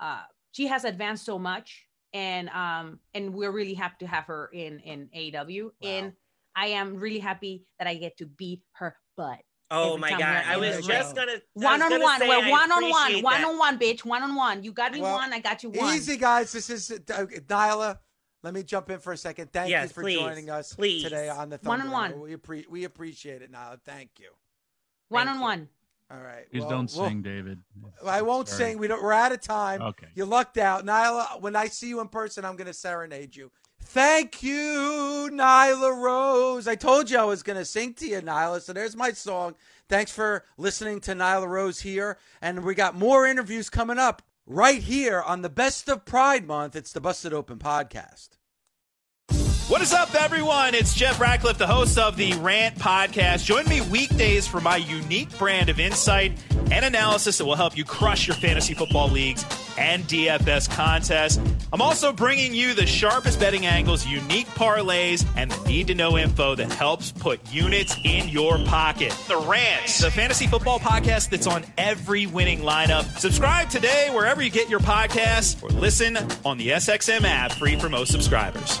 [0.00, 0.22] uh,
[0.52, 4.80] she has advanced so much, and um, and we're really happy to have her in
[4.80, 5.70] in AEW.
[5.82, 6.12] And
[6.54, 9.38] I am really happy that I get to beat her butt.
[9.70, 10.22] Oh my god!
[10.46, 13.78] I was just gonna One on one, say we're one on one, one on one,
[13.78, 14.64] bitch, one on one.
[14.64, 15.94] You got me Well, one, I got you one.
[15.94, 16.52] Easy, guys.
[16.52, 16.96] This is uh,
[17.46, 17.98] Nyla.
[18.42, 19.52] Let me jump in for a second.
[19.52, 21.02] Thank Yes, you for please, joining us please.
[21.02, 22.20] today on the One on one.
[22.20, 23.78] We, we appreciate it, Nyla.
[23.84, 24.30] Thank you.
[25.08, 25.42] one Thank on you.
[25.42, 25.68] one.
[26.10, 26.50] All right.
[26.50, 27.60] Please well, don't well, sing, David.
[28.04, 28.70] I won't Sorry.
[28.70, 28.78] sing.
[28.78, 29.82] We don't, we're out of time.
[29.82, 30.06] Okay.
[30.14, 31.40] You lucked out, Nyla.
[31.40, 33.50] When I see you in person, I'm going to serenade you.
[33.82, 36.66] Thank you, Nyla Rose.
[36.66, 38.62] I told you I was going to sing to you, Nyla.
[38.62, 39.54] So there's my song.
[39.88, 42.18] Thanks for listening to Nyla Rose here.
[42.40, 46.74] And we got more interviews coming up right here on the Best of Pride Month.
[46.74, 48.37] It's the Busted Open podcast.
[49.68, 50.74] What is up, everyone?
[50.74, 53.44] It's Jeff Ratcliffe, the host of the Rant Podcast.
[53.44, 56.32] Join me weekdays for my unique brand of insight
[56.70, 59.44] and analysis that will help you crush your fantasy football leagues
[59.76, 61.38] and DFS contests.
[61.70, 66.16] I'm also bringing you the sharpest betting angles, unique parlays, and the need to know
[66.16, 69.14] info that helps put units in your pocket.
[69.28, 73.04] The Rant, the fantasy football podcast that's on every winning lineup.
[73.18, 77.90] Subscribe today wherever you get your podcasts or listen on the SXM app, free for
[77.90, 78.80] most subscribers.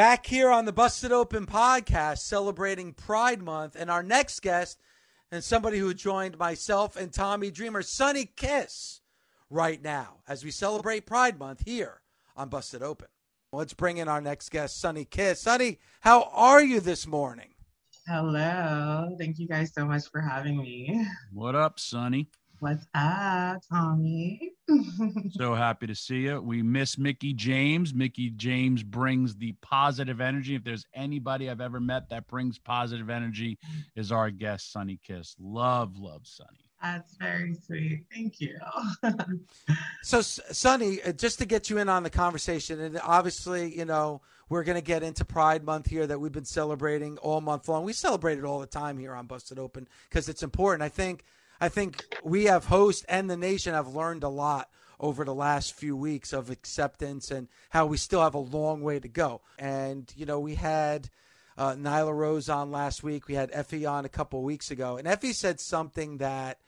[0.00, 4.80] Back here on the Busted Open podcast celebrating Pride Month, and our next guest,
[5.30, 9.02] and somebody who joined myself and Tommy Dreamer, Sunny Kiss,
[9.50, 12.00] right now as we celebrate Pride Month here
[12.34, 13.08] on Busted Open.
[13.52, 15.42] Let's bring in our next guest, Sunny Kiss.
[15.42, 17.50] Sunny, how are you this morning?
[18.06, 19.14] Hello.
[19.18, 21.06] Thank you guys so much for having me.
[21.30, 22.30] What up, Sunny?
[22.60, 24.49] What's up, Tommy?
[25.30, 26.40] So happy to see you.
[26.40, 27.94] We miss Mickie James.
[27.94, 30.54] Mickie James brings the positive energy.
[30.54, 33.58] If there's anybody I've ever met that brings positive energy,
[33.96, 35.36] is our guest Sunny Kiss.
[35.38, 36.64] Love, love Sunny.
[36.82, 38.04] That's very sweet.
[38.12, 38.58] Thank you.
[40.02, 44.22] So, Sunny, uh, just to get you in on the conversation, and obviously, you know,
[44.48, 47.84] we're going to get into Pride Month here that we've been celebrating all month long.
[47.84, 50.82] We celebrate it all the time here on Busted Open because it's important.
[50.82, 51.24] I think,
[51.60, 55.74] I think we have host and the nation have learned a lot over the last
[55.74, 59.40] few weeks of acceptance and how we still have a long way to go.
[59.58, 61.10] And you know, we had
[61.58, 63.28] uh, Nyla Rose on last week.
[63.28, 66.58] We had Effy on a couple weeks ago, and Effy said something that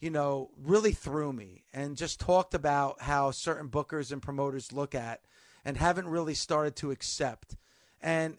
[0.00, 4.94] you know, really threw me and just talked about how certain bookers and promoters look
[4.94, 5.22] at
[5.64, 7.56] and haven't really started to accept.
[8.02, 8.36] And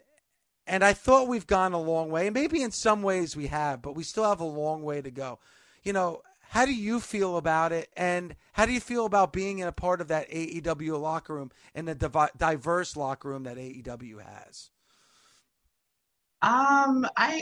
[0.69, 2.27] and I thought we've gone a long way.
[2.27, 5.09] And maybe in some ways we have, but we still have a long way to
[5.09, 5.39] go.
[5.87, 7.87] You know, how do you feel about it?
[7.95, 11.49] And how do you feel about being in a part of that AEW locker room
[11.73, 14.69] and the divi- diverse locker room that AEW has?
[16.41, 17.41] Um, I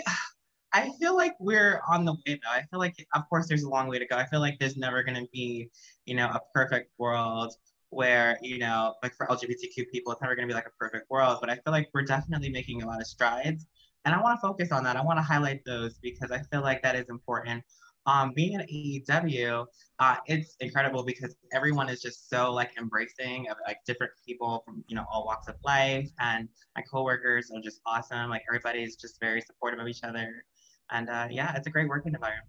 [0.74, 2.52] I feel like we're on the way though.
[2.52, 4.16] I feel like of course there's a long way to go.
[4.16, 5.72] I feel like there's never gonna be,
[6.06, 7.52] you know, a perfect world
[7.90, 11.40] where, you know, like for LGBTQ people, it's never gonna be like a perfect world.
[11.42, 13.66] But I feel like we're definitely making a lot of strides.
[14.06, 14.98] And I want to focus on that.
[14.98, 17.64] I want to highlight those because I feel like that is important
[18.06, 19.66] um, being at AEW,
[20.00, 24.84] uh, it's incredible because everyone is just so like embracing of like different people from
[24.88, 28.30] you know all walks of life, and my coworkers are just awesome.
[28.30, 30.46] Like everybody's just very supportive of each other,
[30.92, 32.48] and uh, yeah, it's a great working environment.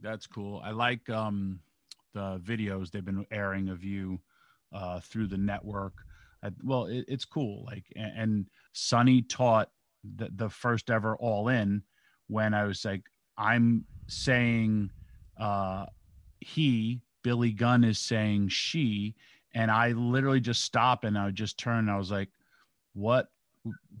[0.00, 0.62] That's cool.
[0.64, 1.60] I like um,
[2.14, 4.20] the videos they've been airing of you
[4.72, 5.94] uh, through the network.
[6.42, 7.64] I, well, it, it's cool.
[7.64, 9.70] Like, and, and Sunny taught
[10.16, 11.82] the, the first ever All In
[12.28, 13.02] when I was like,
[13.36, 14.90] I'm saying
[15.38, 15.86] uh,
[16.40, 19.14] he, Billy Gunn, is saying she,
[19.54, 22.28] and I literally just stop and I would just turn and I was like,
[22.94, 23.28] "What?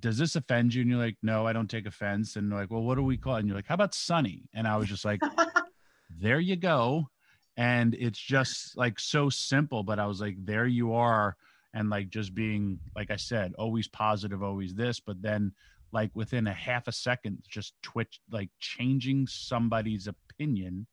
[0.00, 2.70] Does this offend you?" And you're like, "No, I don't take offense." And they're like,
[2.70, 3.40] "Well, what do we call?" It?
[3.40, 5.20] And you're like, "How about Sunny?" And I was just like,
[6.18, 7.08] "There you go."
[7.56, 11.36] And it's just like so simple, but I was like, "There you are."
[11.74, 15.52] And like just being, like I said, always positive, always this, but then
[15.92, 20.86] like within a half a second just twitch like changing somebody's opinion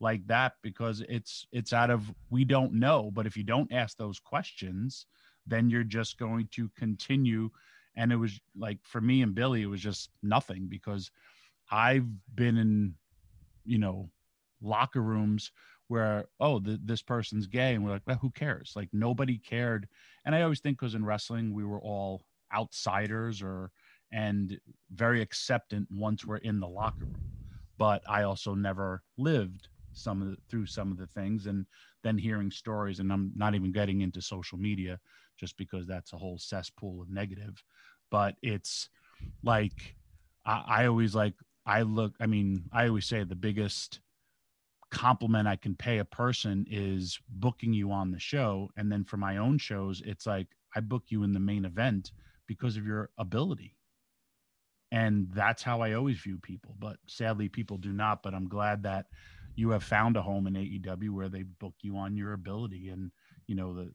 [0.00, 3.10] like that because it's it's out of we don't know.
[3.12, 5.06] But if you don't ask those questions
[5.46, 7.50] then you're just going to continue.
[7.96, 11.10] And it was like for me and billy it was just nothing because
[11.70, 12.94] i've been in
[13.64, 14.10] you know
[14.60, 15.50] locker rooms
[15.88, 17.74] where oh the, this person's gay.
[17.74, 18.72] And we're like well, who cares?
[18.76, 19.88] Like nobody cared.
[20.24, 22.22] And i always think because in wrestling we were all
[22.54, 23.70] outsiders or
[24.14, 24.58] and
[24.94, 27.20] very acceptant once we're in the locker room.
[27.76, 31.66] But I also never lived some of the, through some of the things, and
[32.04, 33.00] then hearing stories.
[33.00, 35.00] And I'm not even getting into social media
[35.36, 37.62] just because that's a whole cesspool of negative.
[38.10, 38.88] But it's
[39.42, 39.96] like
[40.46, 41.34] I, I always like
[41.66, 42.14] I look.
[42.20, 43.98] I mean, I always say the biggest
[44.90, 48.70] compliment I can pay a person is booking you on the show.
[48.76, 50.46] And then for my own shows, it's like
[50.76, 52.12] I book you in the main event
[52.46, 53.74] because of your ability
[54.94, 56.76] and that's how I always view people.
[56.78, 58.22] But sadly, people do not.
[58.22, 59.06] But I'm glad that
[59.56, 62.90] you have found a home in AEW where they book you on your ability.
[62.90, 63.10] And
[63.48, 63.90] you know, the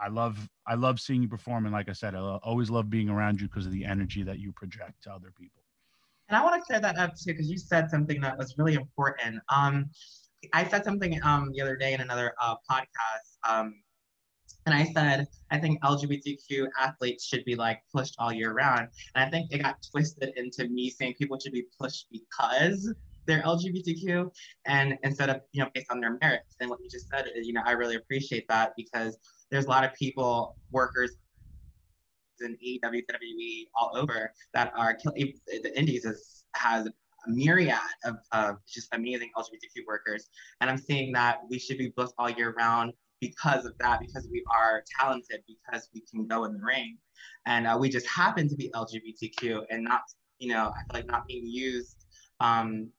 [0.00, 1.66] I love I love seeing you perform.
[1.66, 4.38] And like I said, I always love being around you because of the energy that
[4.38, 5.64] you project to other people.
[6.28, 8.74] And I want to clear that up too, because you said something that was really
[8.74, 9.40] important.
[9.52, 9.90] Um,
[10.52, 13.50] I said something um, the other day in another uh, podcast.
[13.50, 13.74] Um,
[14.66, 18.88] and I said, I think LGBTQ athletes should be like pushed all year round.
[19.14, 22.92] And I think it got twisted into me saying people should be pushed because
[23.26, 24.30] they're LGBTQ
[24.66, 26.56] and instead of, you know, based on their merits.
[26.60, 29.18] And what you just said is, you know, I really appreciate that because
[29.50, 31.12] there's a lot of people, workers
[32.40, 36.92] in AEW, WWE, all over that are killing the indies is, has a
[37.26, 40.28] myriad of, of just amazing LGBTQ workers.
[40.60, 42.92] And I'm seeing that we should be booked all year round
[43.28, 46.98] because of that, because we are talented, because we can go in the ring.
[47.46, 50.02] And uh, we just happen to be LGBTQ and not,
[50.38, 52.04] you know, I feel like not being used
[52.40, 52.90] um,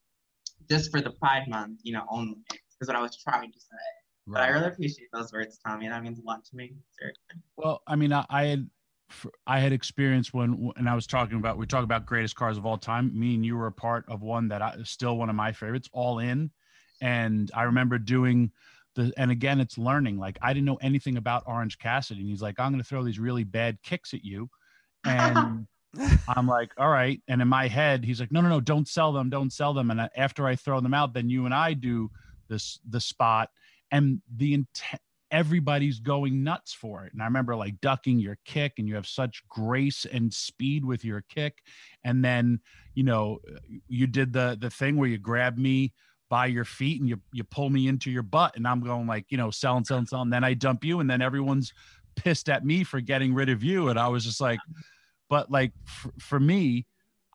[0.69, 2.37] just for the Pride Month, you know, only
[2.81, 3.85] is what I was trying to say.
[4.27, 4.39] Right.
[4.39, 5.87] But I really appreciate those words, Tommy.
[5.87, 6.73] That means a lot to me.
[6.97, 7.43] Seriously.
[7.57, 8.69] Well, I mean, I, I had
[9.45, 12.65] I had experienced when and I was talking about we talk about greatest cars of
[12.65, 13.11] all time.
[13.17, 15.87] Me and you were a part of one that I, still one of my favorites,
[15.93, 16.49] All In,
[17.01, 18.51] and I remember doing
[18.95, 22.41] the and again it's learning like i didn't know anything about orange cassidy and he's
[22.41, 24.49] like i'm going to throw these really bad kicks at you
[25.05, 25.67] and
[26.27, 29.11] i'm like all right and in my head he's like no no no don't sell
[29.11, 32.09] them don't sell them and after i throw them out then you and i do
[32.49, 33.49] this the spot
[33.91, 38.73] and the intent everybody's going nuts for it and i remember like ducking your kick
[38.77, 41.57] and you have such grace and speed with your kick
[42.03, 42.59] and then
[42.93, 43.39] you know
[43.87, 45.91] you did the the thing where you grab me
[46.29, 49.25] by your feet and you you pull me into your butt and I'm going like,
[49.29, 50.29] you know, selling, selling, selling.
[50.29, 51.73] Then I dump you and then everyone's
[52.15, 53.89] pissed at me for getting rid of you.
[53.89, 54.59] And I was just like,
[55.29, 56.85] but like for, for me,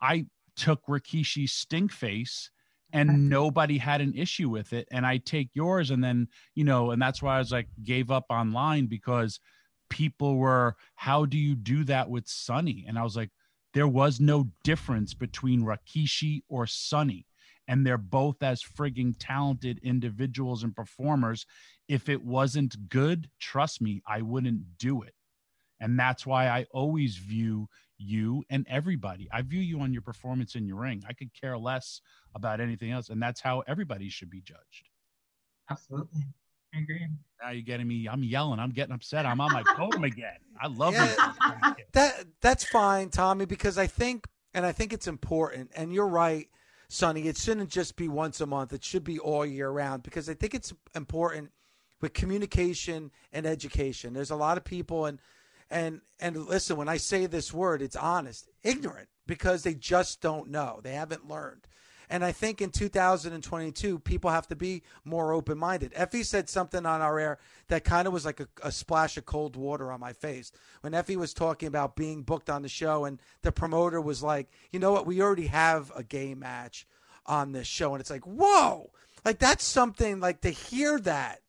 [0.01, 0.27] I
[0.57, 2.51] took Rikishi's stink face
[2.93, 4.89] and nobody had an issue with it.
[4.91, 8.11] And I take yours and then, you know, and that's why I was like gave
[8.11, 9.39] up online because
[9.89, 12.85] people were, how do you do that with Sunny?
[12.89, 13.31] And I was like,
[13.75, 17.27] there was no difference between Rikishi or Sunny
[17.71, 21.47] and they're both as frigging talented individuals and performers.
[21.89, 25.15] If it wasn't good, trust me, I wouldn't do it.
[25.79, 29.29] And that's why I always view you and everybody.
[29.33, 31.05] I view you on your performance in your ring.
[31.09, 32.01] I could care less
[32.35, 33.09] about anything else.
[33.09, 34.89] And that's how everybody should be judged.
[35.71, 36.23] Absolutely.
[36.75, 37.07] I agree.
[37.41, 38.09] Now you're getting me.
[38.09, 38.59] I'm yelling.
[38.59, 39.27] I'm getting upset.
[39.27, 40.39] I'm on my podium again.
[40.61, 41.15] I love Yeah.
[41.93, 45.71] that that's fine, Tommy, because I think and I think it's important.
[45.77, 46.49] And you're right,
[46.93, 47.29] Sunny.
[47.29, 48.73] It shouldn't just be once a month.
[48.73, 51.53] It should be all year round because I think it's important
[52.01, 54.13] with communication and education.
[54.13, 55.21] There's a lot of people and
[55.71, 60.51] and and listen, when I say this word, it's honest, ignorant because they just don't
[60.51, 60.81] know.
[60.83, 61.69] They haven't learned.
[62.11, 65.95] And I think in 2022, people have to be more open minded.
[65.95, 67.39] Effy said something on our air
[67.69, 70.51] that kind of was like a, a, splash of cold water on my face.
[70.81, 74.49] When Effy was talking about being booked on the show, and the promoter was like,
[74.73, 76.85] you know what, we already have a gay match
[77.27, 77.95] on this show.
[77.95, 78.91] And it's like, whoa,
[79.25, 81.43] like that's something like to hear that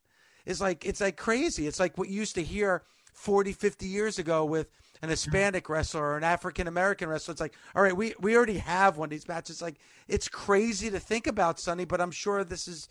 [0.45, 1.65] is like, it's like crazy.
[1.65, 2.83] It's like what you used to hear
[3.13, 4.69] 40, 50 years ago with
[5.01, 7.31] an Hispanic wrestler or an African American wrestler.
[7.31, 9.61] It's like, all right, we, we already have one of these matches.
[9.61, 9.77] Like,
[10.07, 12.87] it's crazy to think about, Sunny, but I'm sure this is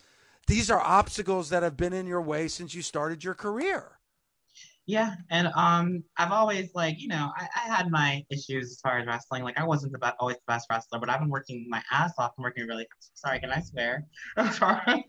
[0.47, 4.00] these are obstacles that have been in your way since you started your career.
[4.91, 8.99] Yeah, and um, I've always like you know I, I had my issues as far
[8.99, 9.45] as wrestling.
[9.45, 12.13] Like I wasn't the best, always the best wrestler, but I've been working my ass
[12.19, 12.89] off and working really.
[13.15, 14.05] Sorry, can I swear?
[14.37, 15.05] I'm sorry.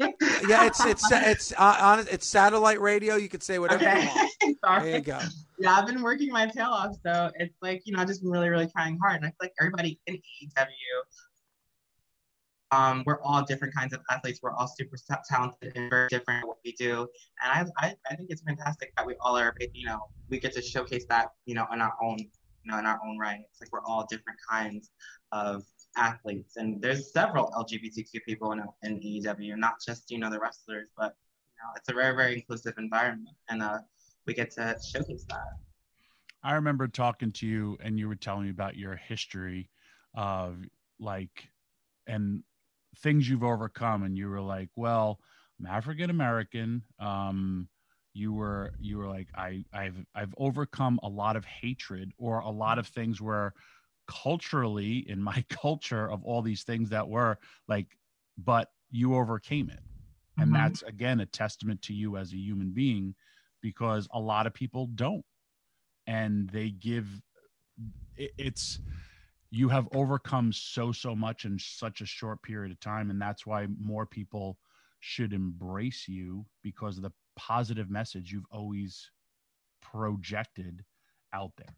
[0.47, 3.15] yeah, it's it's it's uh, on it's satellite radio.
[3.15, 4.03] You could say whatever okay.
[4.03, 4.57] you want.
[4.83, 5.19] There you go.
[5.57, 8.29] Yeah, I've been working my tail off, so it's like you know, I've just been
[8.29, 9.15] really, really trying hard.
[9.15, 11.01] And I feel like everybody in AEW
[12.71, 14.39] um, we're all different kinds of athletes.
[14.41, 14.95] We're all super
[15.29, 17.07] talented and very different at what we do.
[17.43, 19.99] And I, I, I think it's fantastic that we all are, you know,
[20.29, 23.17] we get to showcase that, you know, in our own, you know, in our own
[23.17, 23.41] right.
[23.49, 24.89] It's like we're all different kinds
[25.33, 25.63] of
[25.97, 26.55] athletes.
[26.55, 31.15] And there's several LGBTQ people in, in AEW, not just, you know, the wrestlers, but,
[31.47, 33.35] you know, it's a very, very inclusive environment.
[33.49, 33.79] And uh,
[34.25, 35.43] we get to showcase that.
[36.43, 39.69] I remember talking to you and you were telling me about your history
[40.15, 40.57] of
[40.99, 41.49] like,
[42.07, 42.43] and
[42.97, 45.19] things you've overcome and you were like well
[45.59, 47.67] i'm african american um
[48.13, 52.49] you were you were like i i've i've overcome a lot of hatred or a
[52.49, 53.53] lot of things where
[54.07, 57.37] culturally in my culture of all these things that were
[57.67, 57.87] like
[58.37, 59.79] but you overcame it
[60.37, 60.61] and mm-hmm.
[60.61, 63.15] that's again a testament to you as a human being
[63.61, 65.23] because a lot of people don't
[66.07, 67.07] and they give
[68.17, 68.79] it, it's
[69.51, 73.45] you have overcome so so much in such a short period of time and that's
[73.45, 74.57] why more people
[75.01, 79.11] should embrace you because of the positive message you've always
[79.81, 80.83] projected
[81.33, 81.73] out there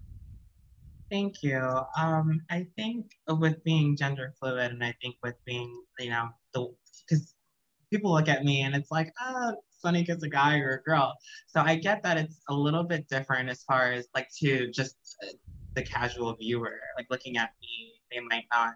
[1.10, 1.60] thank you
[1.98, 6.68] um i think with being gender fluid and i think with being you know the
[7.08, 7.34] because
[7.90, 10.82] people look at me and it's like ah oh, Sunny is a guy or a
[10.84, 11.14] girl.
[11.48, 14.96] So I get that it's a little bit different as far as like to just
[15.76, 18.76] the casual viewer, like looking at me, they might not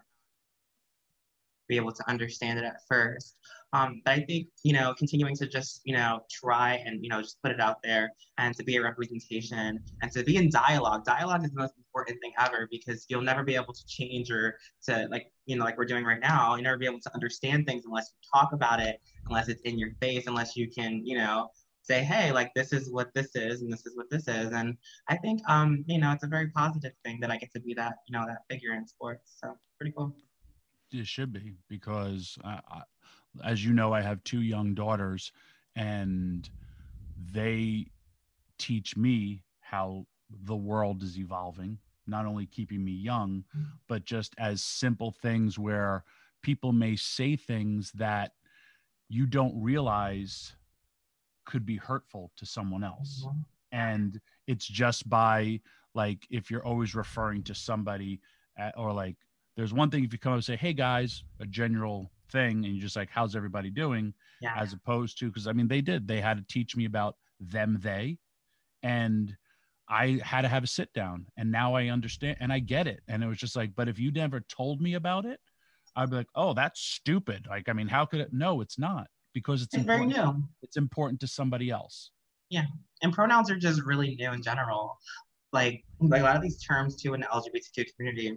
[1.68, 3.36] be able to understand it at first.
[3.74, 7.20] Um, but I think, you know, continuing to just, you know, try and, you know,
[7.20, 11.04] just put it out there and to be a representation and to be in dialogue.
[11.04, 14.58] Dialogue is the most important thing ever because you'll never be able to change or
[14.86, 17.66] to, like, you know, like we're doing right now, you'll never be able to understand
[17.66, 21.18] things unless you talk about it, unless it's in your face, unless you can, you
[21.18, 21.50] know,
[21.88, 24.52] say, hey, like this is what this is and this is what this is.
[24.52, 24.76] And
[25.08, 27.74] I think, um, you know, it's a very positive thing that I get to be
[27.74, 29.36] that, you know, that figure in sports.
[29.42, 30.14] So pretty cool.
[30.92, 32.82] It should be because, I, I,
[33.44, 35.32] as you know, I have two young daughters,
[35.76, 36.48] and
[37.32, 37.86] they
[38.58, 40.06] teach me how
[40.44, 41.78] the world is evolving.
[42.06, 43.68] Not only keeping me young, mm-hmm.
[43.86, 46.04] but just as simple things where
[46.42, 48.32] people may say things that
[49.08, 50.54] you don't realize
[51.48, 53.24] could be hurtful to someone else.
[53.26, 53.38] Mm-hmm.
[53.72, 55.60] And it's just by
[55.94, 58.20] like if you're always referring to somebody
[58.56, 59.16] at, or like
[59.56, 62.74] there's one thing if you come up and say, "Hey guys," a general thing, and
[62.74, 64.54] you're just like, "How's everybody doing?" Yeah.
[64.56, 67.78] As opposed to because I mean they did they had to teach me about them
[67.80, 68.18] they,
[68.82, 69.36] and
[69.88, 73.00] I had to have a sit down, and now I understand and I get it,
[73.08, 75.40] and it was just like, but if you never told me about it,
[75.96, 78.32] I'd be like, "Oh, that's stupid." Like I mean, how could it?
[78.32, 80.42] No, it's not because it's, it's very new.
[80.62, 82.10] It's important to somebody else.
[82.50, 82.64] Yeah,
[83.02, 84.98] and pronouns are just really new in general.
[85.52, 88.28] Like like a lot of these terms too in the LGBTQ community,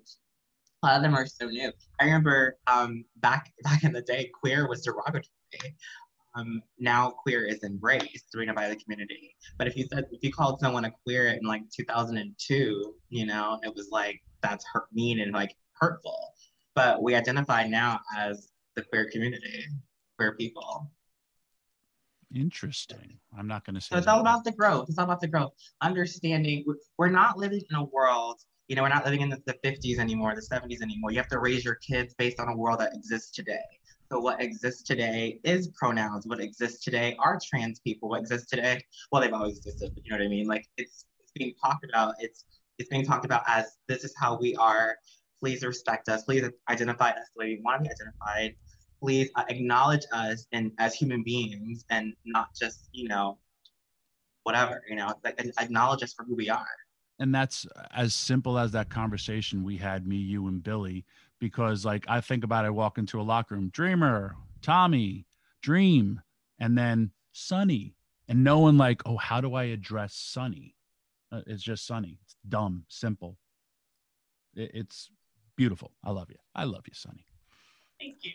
[0.84, 1.72] a lot of them are so new.
[2.00, 5.28] I remember um, back back in the day, queer was derogatory.
[6.34, 9.36] Um, now queer is embraced you know, by the community.
[9.58, 13.60] But if you said if you called someone a queer in like 2002, you know,
[13.64, 16.34] it was like that's hurt, mean and like hurtful.
[16.74, 19.66] But we identify now as the queer community
[20.22, 20.91] queer people.
[22.34, 23.19] Interesting.
[23.38, 23.88] I'm not going to say.
[23.91, 24.88] So it's all about the growth.
[24.88, 25.51] It's all about the growth.
[25.82, 26.63] Understanding
[26.97, 28.39] we're not living in a world.
[28.67, 31.11] You know, we're not living in the, the 50s anymore, the 70s anymore.
[31.11, 33.59] You have to raise your kids based on a world that exists today.
[34.09, 36.26] So what exists today is pronouns.
[36.26, 38.07] What exists today are trans people.
[38.09, 40.47] What exists today, well, they've always existed, but you know what I mean?
[40.47, 42.15] Like it's it's being talked about.
[42.19, 42.45] It's
[42.78, 44.95] it's being talked about as this is how we are.
[45.41, 46.24] Please respect us.
[46.24, 48.55] Please identify us the way we want to be identified.
[49.02, 53.38] Please uh, acknowledge us and as human beings and not just you know
[54.43, 56.66] whatever you know like acknowledge us for who we are.
[57.20, 61.06] And that's as simple as that conversation we had me you and billy
[61.39, 65.26] because like i think about it I walk into a locker room dreamer tommy
[65.62, 66.22] dream
[66.60, 67.95] and then sunny
[68.28, 70.76] and no one like oh how do i address sunny?
[71.32, 72.20] Uh, it's just sunny.
[72.24, 73.38] It's dumb simple.
[74.56, 75.10] It, it's
[75.56, 75.91] beautiful.
[76.04, 76.38] I love you.
[76.56, 77.26] I love you sunny.
[77.99, 78.32] Thank you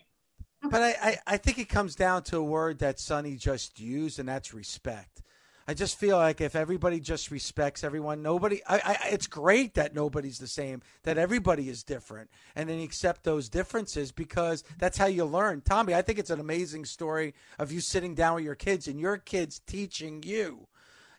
[0.63, 4.19] but I, I, I think it comes down to a word that Sunny just used,
[4.19, 5.23] and that's respect.
[5.69, 8.63] I just feel like if everybody just respects everyone, nobody.
[8.69, 13.25] I, I, it's great that nobody's the same, that everybody is different, and then accept
[13.25, 15.63] those differences because that's how you learn.
[15.63, 19.01] Tommy, I think it's an amazing story of you sitting down with your kids and
[19.01, 20.69] your kids teaching you.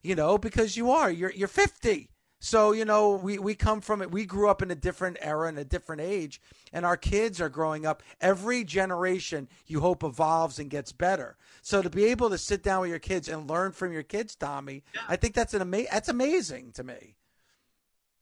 [0.01, 2.09] You know, because you are you're you're fifty.
[2.39, 4.11] So, you know, we, we come from it.
[4.11, 6.39] We grew up in a different era and a different age,
[6.71, 8.03] and our kids are growing up.
[8.21, 11.35] Every generation, you hope, evolves and gets better.
[11.63, 14.35] So, to be able to sit down with your kids and learn from your kids,
[14.35, 17.15] Tommy, I think that's an ama- that's amazing to me.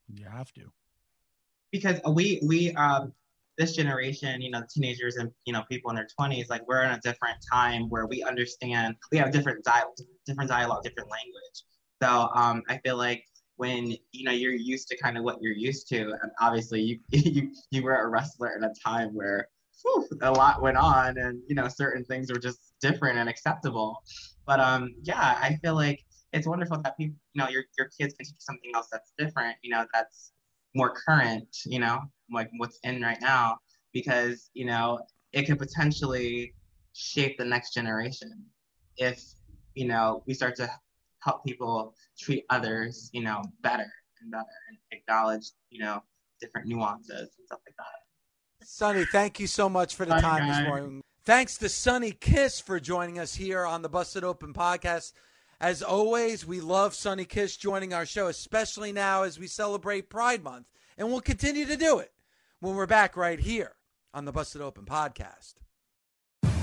[0.07, 0.71] You have to.
[1.71, 3.11] Because we, we, um,
[3.57, 6.91] this generation, you know, teenagers and, you know, people in their 20s, like we're in
[6.91, 9.95] a different time where we understand, we have different, dialogue,
[10.25, 11.63] different dialogue, different language.
[12.01, 13.25] So um, I feel like
[13.57, 16.99] when you know you're used to kind of what you're used to and obviously you
[17.11, 19.47] you, you were a wrestler in a time where
[19.81, 24.01] whew, a lot went on and you know certain things were just different and acceptable.
[24.45, 25.99] But um yeah i feel like
[26.33, 29.55] it's wonderful that people you know your, your kids can teach something else that's different
[29.63, 30.33] you know that's
[30.75, 31.99] more current you know
[32.31, 33.57] like what's in right now
[33.93, 34.99] because you know
[35.31, 36.53] it could potentially
[36.93, 38.45] shape the next generation
[38.97, 39.23] if
[39.73, 40.69] you know we start to
[41.25, 46.01] help people treat others, you know, better and better and acknowledge, you know,
[46.39, 48.67] different nuances and stuff like that.
[48.67, 50.57] Sunny, thank you so much for the Bye, time guys.
[50.57, 51.01] this morning.
[51.25, 55.13] Thanks to Sunny Kiss for joining us here on the Busted Open podcast.
[55.59, 60.43] As always, we love Sunny Kiss joining our show, especially now as we celebrate Pride
[60.43, 60.67] Month.
[60.97, 62.11] And we'll continue to do it
[62.59, 63.73] when we're back right here
[64.13, 65.55] on the Busted Open podcast.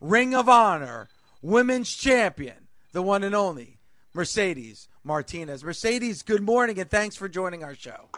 [0.00, 1.10] Ring of Honor
[1.42, 3.80] Women's Champion, the one and only
[4.14, 5.62] Mercedes Martinez.
[5.62, 8.08] Mercedes, good morning and thanks for joining our show.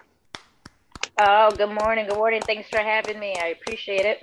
[1.18, 2.06] Oh, good morning.
[2.06, 2.40] Good morning.
[2.42, 3.34] Thanks for having me.
[3.42, 4.22] I appreciate it.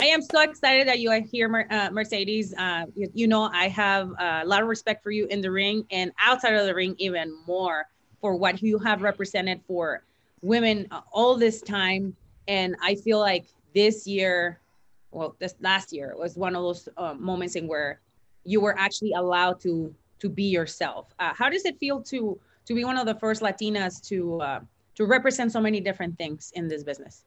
[0.00, 2.54] I am so excited that you are here, Mer- uh, Mercedes.
[2.56, 5.50] Uh, you, you know, I have uh, a lot of respect for you in the
[5.50, 7.86] ring and outside of the ring, even more
[8.22, 10.02] for what you have represented for
[10.40, 12.16] women uh, all this time.
[12.48, 13.44] And I feel like
[13.74, 14.58] this year,
[15.14, 18.00] well, this last year was one of those uh, moments in where
[18.44, 21.14] you were actually allowed to to be yourself.
[21.18, 24.60] Uh, how does it feel to to be one of the first Latinas to uh,
[24.96, 27.24] to represent so many different things in this business?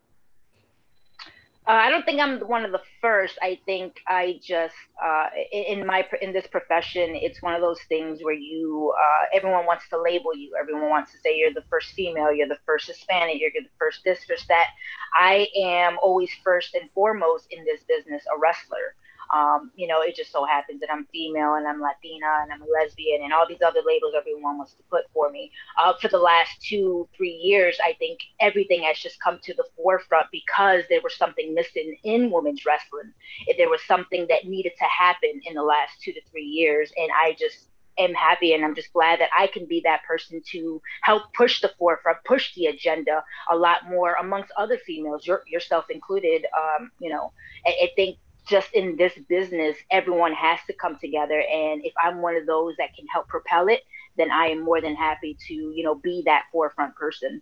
[1.67, 3.37] Uh, I don't think I'm one of the first.
[3.41, 8.19] I think I just uh, in my in this profession, it's one of those things
[8.23, 10.53] where you uh, everyone wants to label you.
[10.59, 13.99] Everyone wants to say you're the first female, you're the first Hispanic, you're the first
[14.05, 14.67] this, first that.
[15.13, 18.95] I am always first and foremost in this business a wrestler.
[19.33, 22.61] Um, you know, it just so happens that I'm female and I'm Latina and I'm
[22.61, 25.51] a lesbian and all these other labels everyone wants to put for me.
[25.77, 29.65] Uh, for the last two, three years, I think everything has just come to the
[29.75, 33.11] forefront because there was something missing in women's wrestling.
[33.57, 37.09] There was something that needed to happen in the last two to three years, and
[37.11, 37.67] I just
[37.97, 41.61] am happy and I'm just glad that I can be that person to help push
[41.61, 46.45] the forefront, push the agenda a lot more amongst other females, your, yourself included.
[46.55, 47.31] Um, you know,
[47.65, 48.17] I, I think
[48.47, 51.39] just in this business, everyone has to come together.
[51.39, 53.81] And if I'm one of those that can help propel it,
[54.17, 57.41] then I am more than happy to, you know, be that forefront person.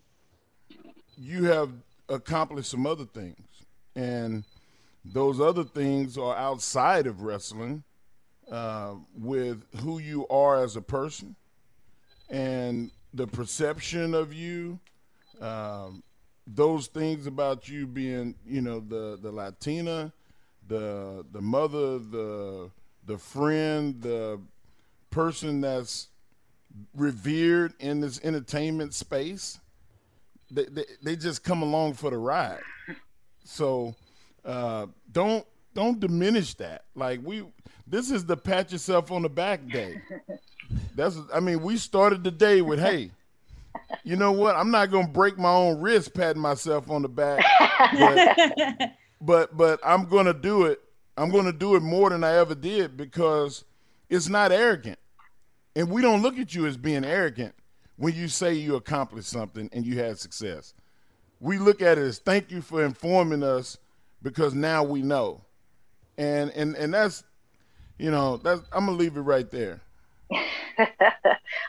[1.16, 1.70] You have
[2.08, 3.40] accomplished some other things,
[3.94, 4.44] and
[5.04, 7.82] those other things are outside of wrestling
[8.50, 11.34] uh, with who you are as a person
[12.28, 14.78] and the perception of you.
[15.40, 16.02] Um,
[16.46, 20.12] those things about you being, you know, the the Latina,
[20.68, 22.70] the the mother, the
[23.06, 24.40] the friend, the
[25.10, 26.08] person that's
[26.94, 29.58] revered in this entertainment space.
[30.50, 32.60] They, they, they just come along for the ride.
[33.44, 33.94] So
[34.44, 36.84] uh, don't don't diminish that.
[36.94, 37.44] Like we,
[37.86, 40.00] this is the pat yourself on the back day.
[40.94, 43.10] That's I mean we started the day with hey,
[44.04, 44.56] you know what?
[44.56, 47.44] I'm not gonna break my own wrist patting myself on the back,
[47.92, 48.90] but
[49.20, 50.80] but, but I'm gonna do it.
[51.16, 53.64] I'm gonna do it more than I ever did because
[54.08, 54.98] it's not arrogant,
[55.74, 57.54] and we don't look at you as being arrogant
[57.96, 60.74] when you say you accomplished something and you had success.
[61.40, 63.78] We look at it as thank you for informing us
[64.22, 65.42] because now we know.
[66.18, 67.24] And and and that's
[67.98, 69.80] you know, that's I'm gonna leave it right there.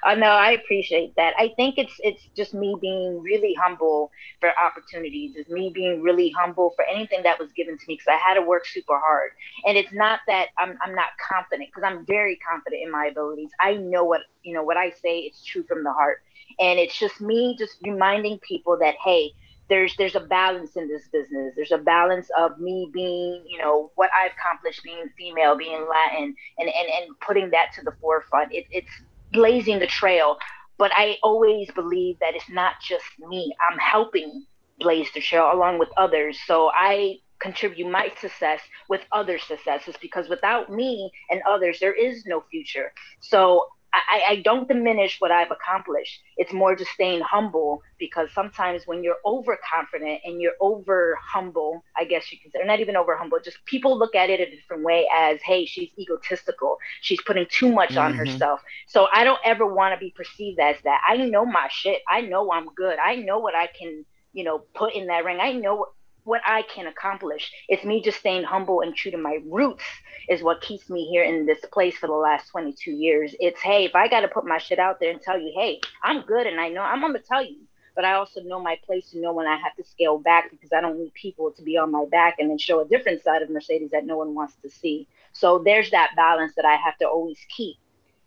[0.04, 1.34] Oh, I know I appreciate that.
[1.38, 5.34] I think it's it's just me being really humble for opportunities.
[5.36, 8.36] It's me being really humble for anything that was given to me because I had
[8.36, 9.32] to work super hard.
[9.66, 13.50] And it's not that I'm I'm not confident because I'm very confident in my abilities.
[13.60, 15.20] I know what you know what I say.
[15.20, 16.20] It's true from the heart.
[16.60, 19.32] And it's just me just reminding people that hey,
[19.70, 21.54] there's there's a balance in this business.
[21.56, 26.36] There's a balance of me being, you know, what I've accomplished, being female, being Latin,
[26.58, 28.54] and and, and putting that to the forefront.
[28.54, 28.92] It, it's
[29.32, 30.38] blazing the trail.
[30.78, 33.54] But I always believe that it's not just me.
[33.70, 34.46] I'm helping
[34.80, 36.38] blaze the trail along with others.
[36.46, 42.26] So I contribute my success with other successes because without me and others, there is
[42.26, 42.92] no future.
[43.20, 46.22] So I, I don't diminish what I've accomplished.
[46.36, 52.06] It's more just staying humble because sometimes when you're overconfident and you're over humble, I
[52.06, 54.50] guess you can say, or not even over humble, just people look at it a
[54.50, 56.78] different way as, hey, she's egotistical.
[57.02, 58.00] She's putting too much mm-hmm.
[58.00, 58.62] on herself.
[58.88, 61.02] So I don't ever want to be perceived as that.
[61.08, 62.02] I know my shit.
[62.08, 63.00] I know I'm good.
[63.00, 65.40] I know what I can, you know, put in that ring.
[65.40, 65.88] I know
[66.28, 67.52] what I can accomplish.
[67.70, 69.84] It's me just staying humble and true to my roots
[70.28, 73.34] is what keeps me here in this place for the last 22 years.
[73.40, 75.80] It's hey, if I got to put my shit out there and tell you, hey,
[76.04, 77.58] I'm good and I know I'm gonna tell you.
[77.96, 80.72] But I also know my place to know when I have to scale back because
[80.72, 83.42] I don't need people to be on my back and then show a different side
[83.42, 85.08] of Mercedes that no one wants to see.
[85.34, 87.78] So there's that balance that I have to always keep.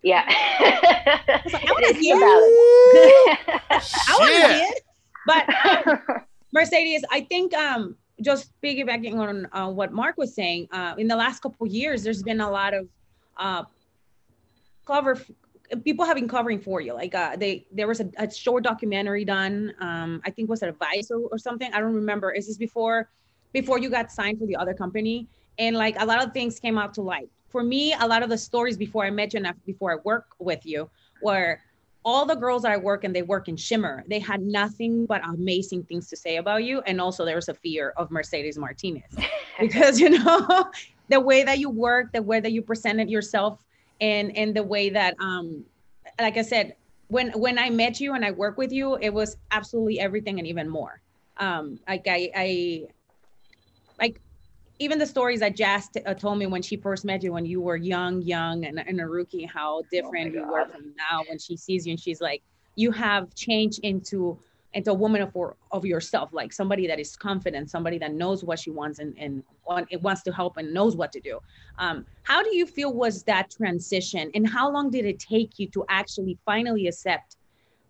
[0.03, 0.25] Yeah.
[0.27, 2.17] I want to hear
[4.09, 4.83] I want to hear it.
[5.27, 5.49] But
[6.17, 11.09] um, Mercedes, I think um, just piggybacking on uh, what Mark was saying, uh, in
[11.09, 12.89] the last couple years, there's been a lot of
[13.37, 13.65] uh,
[14.87, 15.19] cover.
[15.85, 16.93] People have been covering for you.
[16.93, 19.73] Like uh, they, there was a, a short documentary done.
[19.81, 21.73] Um, I think was it a Vice or, or something.
[21.73, 22.33] I don't remember.
[22.33, 23.09] Is this before,
[23.53, 25.29] before you got signed for the other company?
[25.59, 27.31] And like a lot of things came out to light.
[27.49, 30.27] For me, a lot of the stories before I met you and before I work
[30.39, 30.91] with you
[31.23, 31.61] were
[32.05, 35.85] all the girls I work and they work in Shimmer, they had nothing but amazing
[35.85, 36.81] things to say about you.
[36.87, 39.15] And also there was a fear of Mercedes Martinez
[39.61, 40.71] because, you know,
[41.09, 43.63] the way that you work, the way that you presented yourself
[44.01, 45.65] and, and the way that, um,
[46.19, 46.75] like I said,
[47.09, 50.47] when, when I met you and I work with you, it was absolutely everything and
[50.47, 51.03] even more.
[51.37, 52.87] Um, like I, I,
[53.99, 54.21] like
[54.81, 57.45] even the stories that Jazz t- uh, told me when she first met you, when
[57.45, 60.95] you were young, young and, and a rookie, how oh different oh you were from
[60.97, 61.23] now.
[61.29, 62.43] When she sees you and she's like,
[62.77, 64.39] you have changed into
[64.73, 65.37] into a woman of
[65.73, 69.43] of yourself, like somebody that is confident, somebody that knows what she wants and and
[69.69, 71.39] want, it wants to help and knows what to do.
[71.79, 75.69] Um, how do you feel was that transition, and how long did it take you
[75.71, 77.37] to actually finally accept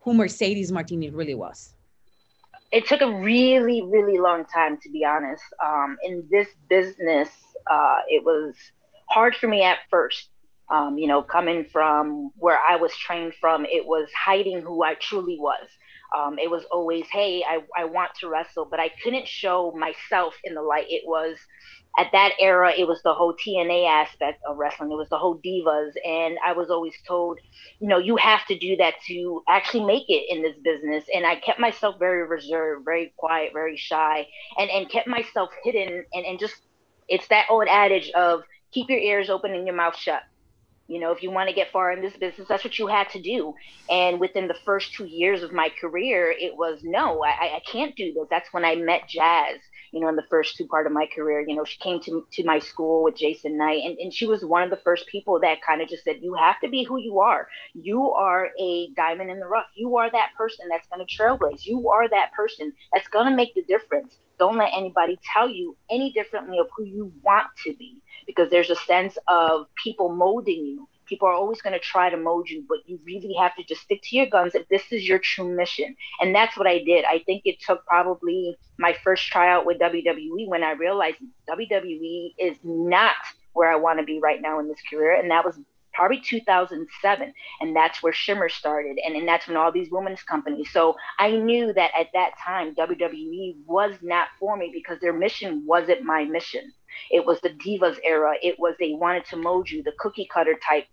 [0.01, 1.75] who Mercedes Martinez really was?
[2.73, 5.43] It took a really, really long time to be honest.
[5.65, 7.29] Um, in this business,
[7.71, 8.55] uh, it was
[9.09, 10.29] hard for me at first.
[10.71, 14.95] Um, you know, coming from where I was trained from, it was hiding who I
[14.95, 15.67] truly was.
[16.17, 20.35] Um, it was always, hey, I, I want to wrestle, but I couldn't show myself
[20.45, 20.87] in the light.
[20.89, 21.39] It was,
[21.99, 24.93] at that era, it was the whole TNA aspect of wrestling.
[24.93, 25.93] It was the whole divas.
[26.07, 27.41] And I was always told,
[27.81, 31.05] you know, you have to do that to actually make it in this business.
[31.13, 34.27] And I kept myself very reserved, very quiet, very shy,
[34.57, 36.05] and, and kept myself hidden.
[36.13, 36.55] And, and just,
[37.09, 40.23] it's that old adage of keep your ears open and your mouth shut.
[40.87, 43.09] You know, if you want to get far in this business, that's what you had
[43.11, 43.55] to do.
[43.89, 47.95] And within the first two years of my career, it was no, I, I can't
[47.95, 48.27] do this.
[48.29, 49.59] That's when I met Jazz,
[49.93, 51.45] you know, in the first two part of my career.
[51.47, 54.45] You know, she came to, to my school with Jason Knight, and, and she was
[54.45, 56.99] one of the first people that kind of just said, You have to be who
[56.99, 57.49] you are.
[57.75, 59.67] You are a diamond in the rough.
[59.77, 61.67] You are that person that's going to trailblaze.
[61.67, 64.19] You are that person that's going to make the difference.
[64.39, 68.71] Don't let anybody tell you any differently of who you want to be because there's
[68.71, 70.89] a sense of people molding you.
[71.11, 73.83] People are always going to try to mold you, but you really have to just
[73.83, 75.97] stick to your guns if this is your true mission.
[76.21, 77.05] And that's what I did.
[77.05, 81.19] I think it took probably my first tryout with WWE when I realized
[81.51, 83.17] WWE is not
[83.53, 85.21] where I want to be right now in this career.
[85.21, 85.59] And that was
[85.93, 90.69] probably 2007 and that's where shimmer started and, and that's when all these women's companies
[90.73, 95.65] so i knew that at that time wwe was not for me because their mission
[95.67, 96.73] wasn't my mission
[97.11, 98.35] it was the divas era.
[98.43, 100.87] It was they wanted to mold you, the cookie cutter type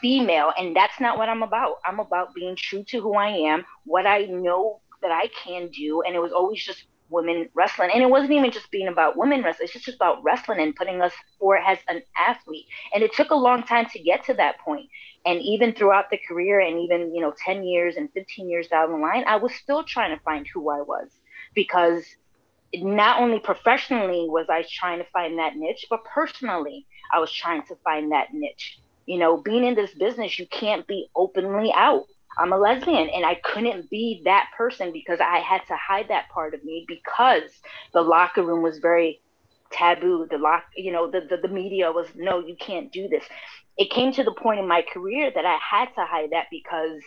[0.00, 0.52] female.
[0.58, 1.76] And that's not what I'm about.
[1.86, 6.02] I'm about being true to who I am, what I know that I can do.
[6.02, 7.90] And it was always just women wrestling.
[7.92, 11.02] And it wasn't even just being about women wrestling, it's just about wrestling and putting
[11.02, 12.66] us forward as an athlete.
[12.94, 14.88] And it took a long time to get to that point.
[15.26, 18.92] And even throughout the career and even, you know, 10 years and 15 years down
[18.92, 21.08] the line, I was still trying to find who I was
[21.54, 22.04] because
[22.72, 27.62] not only professionally was I trying to find that niche, but personally, I was trying
[27.66, 28.78] to find that niche.
[29.06, 32.04] You know, being in this business, you can't be openly out.
[32.38, 36.28] I'm a lesbian and I couldn't be that person because I had to hide that
[36.30, 37.50] part of me because
[37.92, 39.20] the locker room was very
[39.72, 40.26] taboo.
[40.30, 43.24] The lock, you know, the, the, the media was, no, you can't do this.
[43.76, 47.02] It came to the point in my career that I had to hide that because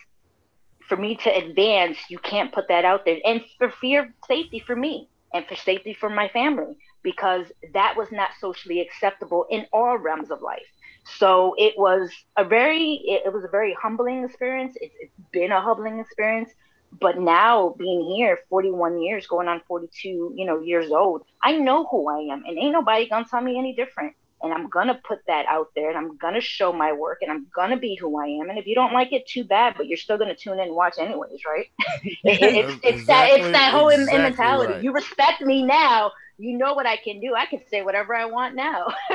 [0.87, 3.19] for me to advance, you can't put that out there.
[3.25, 7.95] And for fear of safety for me, and for safety for my family because that
[7.97, 10.61] was not socially acceptable in all realms of life.
[11.05, 14.75] So it was a very it, it was a very humbling experience.
[14.79, 16.51] It's, it's been a humbling experience,
[16.99, 21.85] but now being here 41 years going on 42 you know years old i know
[21.85, 25.19] who i am and ain't nobody gonna tell me any different and I'm gonna put
[25.27, 28.25] that out there and I'm gonna show my work and I'm gonna be who I
[28.25, 28.49] am.
[28.49, 30.75] And if you don't like it, too bad, but you're still gonna tune in and
[30.75, 31.67] watch anyways, right?
[32.03, 34.73] it, it's, it's exactly, that it's that whole exactly mentality.
[34.73, 34.83] Right.
[34.83, 37.35] You respect me now, you know what I can do.
[37.35, 38.87] I can say whatever I want now.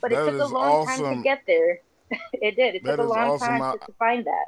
[0.00, 1.04] but that it took a long awesome.
[1.04, 1.80] time to get there.
[2.32, 2.74] it did.
[2.76, 3.48] It that took a long awesome.
[3.48, 4.46] time to, to find that.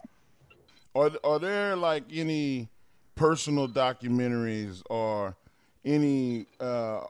[0.95, 2.69] Are are there like any
[3.15, 5.37] personal documentaries or
[5.85, 7.01] any uh,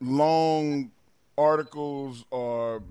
[0.00, 0.90] long
[1.36, 2.82] articles or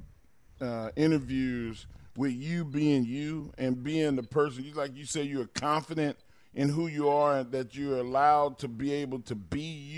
[0.62, 1.86] uh, interviews
[2.16, 6.18] with you being you and being the person you like you say you're confident
[6.56, 9.97] in who you are and that you're allowed to be able to be you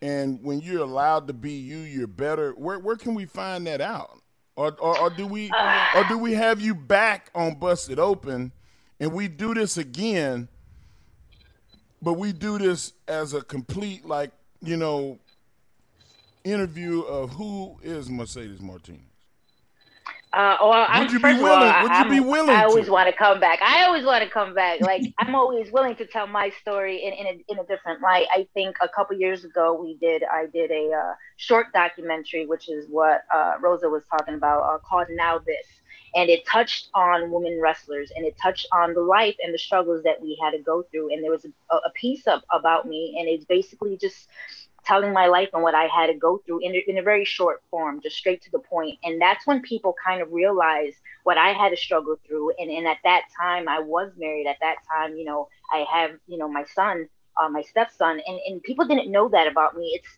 [0.00, 2.52] and when you're allowed to be you you're better.
[2.52, 4.20] Where where can we find that out?
[4.56, 5.86] Or or, or do we uh.
[5.96, 8.52] or do we have you back on busted open?
[9.00, 10.48] And we do this again
[12.00, 14.30] but we do this as a complete like
[14.60, 15.18] you know
[16.44, 19.00] interview of who is Mercedes Martinez?
[20.32, 21.68] Uh, I'm, would you be willing?
[21.68, 22.54] All, would you be willing?
[22.54, 22.92] I always to?
[22.92, 23.62] want to come back.
[23.62, 24.80] I always want to come back.
[24.80, 28.26] Like I'm always willing to tell my story in in a, in a different light.
[28.30, 30.22] I think a couple years ago we did.
[30.24, 34.78] I did a uh, short documentary, which is what uh, Rosa was talking about, uh,
[34.78, 35.66] called "Now This,"
[36.14, 40.02] and it touched on women wrestlers and it touched on the life and the struggles
[40.02, 41.12] that we had to go through.
[41.12, 44.28] And there was a, a piece up about me, and it's basically just
[44.88, 47.24] telling my life and what I had to go through in a, in a very
[47.24, 48.98] short form, just straight to the point.
[49.04, 52.52] And that's when people kind of realize what I had to struggle through.
[52.58, 54.46] And, and at that time, I was married.
[54.46, 57.08] At that time, you know, I have, you know, my son,
[57.40, 59.92] uh, my stepson, and, and people didn't know that about me.
[59.94, 60.08] It's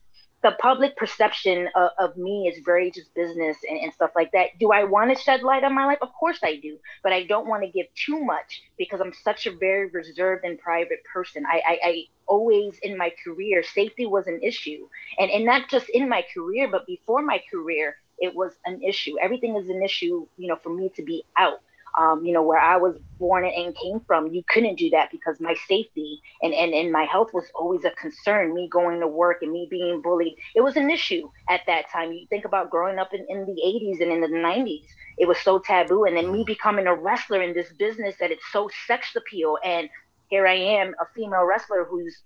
[0.42, 4.58] the public perception of, of, me is very just business and, and stuff like that.
[4.58, 5.98] Do I want to shed light on my life?
[6.00, 9.46] Of course I do, but I don't want to give too much because I'm such
[9.46, 11.44] a very reserved and private person.
[11.46, 14.88] I, I, I always in my career, safety was an issue,
[15.18, 19.18] and and not just in my career, but before my career, it was an issue.
[19.20, 21.60] Everything is an issue, you know, for me to be out
[21.98, 25.40] um, you know, where I was born and came from, you couldn't do that because
[25.40, 28.54] my safety and, and, and my health was always a concern.
[28.54, 32.12] Me going to work and me being bullied, it was an issue at that time.
[32.12, 34.84] You think about growing up in, in the 80s and in the 90s,
[35.18, 36.04] it was so taboo.
[36.04, 39.58] And then me becoming a wrestler in this business that it's so sex appeal.
[39.64, 39.88] And
[40.28, 42.16] here I am, a female wrestler who's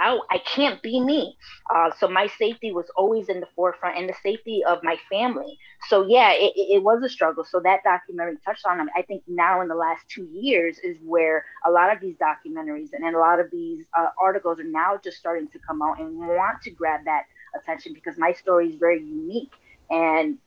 [0.00, 1.36] I, I can't be me.
[1.74, 5.58] Uh, so my safety was always in the forefront and the safety of my family.
[5.88, 7.44] So yeah, it, it was a struggle.
[7.44, 8.88] So that documentary touched on them.
[8.96, 12.88] I think now in the last two years is where a lot of these documentaries
[12.92, 16.18] and a lot of these uh, articles are now just starting to come out and
[16.18, 17.24] want to grab that
[17.60, 19.52] attention because my story is very unique.
[19.90, 20.38] And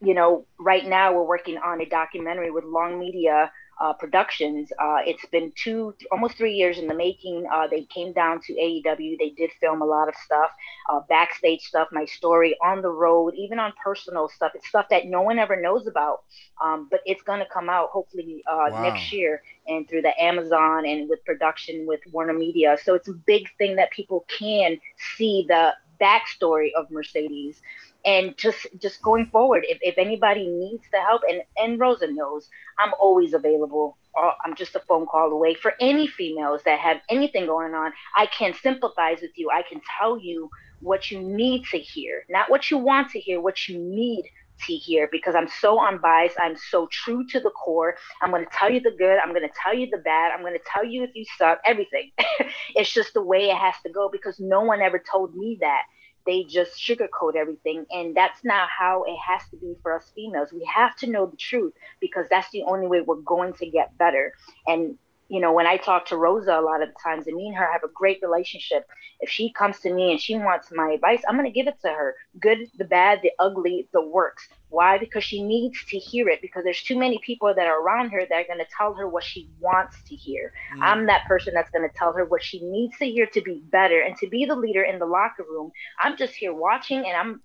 [0.00, 3.50] you know, right now we're working on a documentary with Long Media
[3.80, 4.70] uh, Productions.
[4.80, 7.46] Uh, it's been two, almost three years in the making.
[7.52, 9.16] Uh, they came down to AEW.
[9.18, 10.50] They did film a lot of stuff,
[10.90, 14.52] uh, backstage stuff, my story on the road, even on personal stuff.
[14.54, 16.22] It's stuff that no one ever knows about,
[16.62, 18.80] um, but it's going to come out hopefully uh, Wow.
[18.80, 22.76] next year and through the Amazon and with production with Warner Media.
[22.82, 24.78] So it's a big thing that people can
[25.16, 27.60] see the backstory of Mercedes
[28.04, 32.48] and just just going forward if, if anybody needs the help and and rosa knows
[32.78, 33.98] i'm always available.
[34.20, 35.54] Uh, i'm just a phone call away.
[35.54, 39.50] For any females that have anything going on i can sympathize with you.
[39.52, 40.50] I can tell you
[40.80, 44.24] what you need to hear not what you want to hear what you need
[44.66, 46.36] to hear because i'm so unbiased.
[46.40, 47.96] I'm so true to the core.
[48.22, 49.18] I'm going to tell you the good.
[49.18, 50.32] I'm going to tell you the bad.
[50.32, 52.12] I'm going to tell you if you suck everything.
[52.74, 55.82] It's just the way it has to go because no one ever told me that
[56.26, 60.52] they just sugarcoat everything and that's not how it has to be for us females.
[60.52, 63.96] We have to know the truth because that's the only way we're going to get
[63.98, 64.32] better.
[64.66, 64.98] And
[65.28, 67.56] you know when i talk to rosa a lot of the times and me and
[67.56, 68.86] her have a great relationship
[69.20, 71.80] if she comes to me and she wants my advice i'm going to give it
[71.80, 72.14] to her.
[72.40, 74.48] Good the bad the ugly the works.
[74.68, 74.98] Why?
[74.98, 78.26] Because she needs to hear it because there's too many people that are around her
[78.28, 80.52] that are going to tell her what she wants to hear.
[80.76, 80.82] Mm.
[80.82, 83.62] i'm that person that's going to tell her what she needs to hear to be
[83.70, 85.70] better and to be the leader in the locker room.
[86.00, 87.42] I'm just here watching and i'm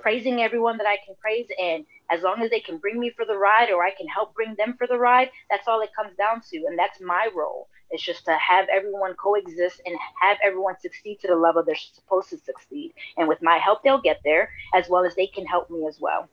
[0.00, 1.46] praising everyone that I can praise.
[1.62, 4.34] And as long as they can bring me for the ride or I can help
[4.34, 6.56] bring them for the ride, that's all it comes down to.
[6.68, 7.68] And that's my role.
[7.90, 12.30] It's just to have everyone coexist and have everyone succeed to the level they're supposed
[12.30, 12.92] to succeed.
[13.16, 15.98] And with my help, they'll get there as well as they can help me as
[16.00, 16.28] well.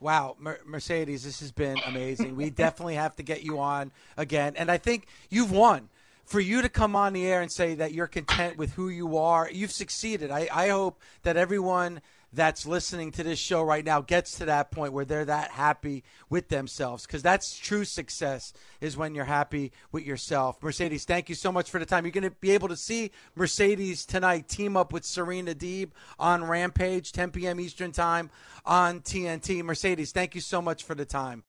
[0.00, 2.36] Wow, Mer- Mercedes, this has been amazing.
[2.36, 4.54] we definitely have to get you on again.
[4.56, 5.88] And I think you've won.
[6.24, 9.16] For you to come on the air and say that you're content with who you
[9.16, 10.30] are, you've succeeded.
[10.30, 12.02] I, I hope that everyone
[12.32, 16.04] that's listening to this show right now gets to that point where they're that happy
[16.28, 20.62] with themselves because that's true success is when you're happy with yourself.
[20.62, 22.04] Mercedes, thank you so much for the time.
[22.04, 26.44] You're going to be able to see Mercedes tonight team up with Serena Deeb on
[26.44, 27.60] Rampage, 10 p.m.
[27.60, 28.30] Eastern Time
[28.64, 29.62] on TNT.
[29.62, 31.44] Mercedes, thank you so much for the time.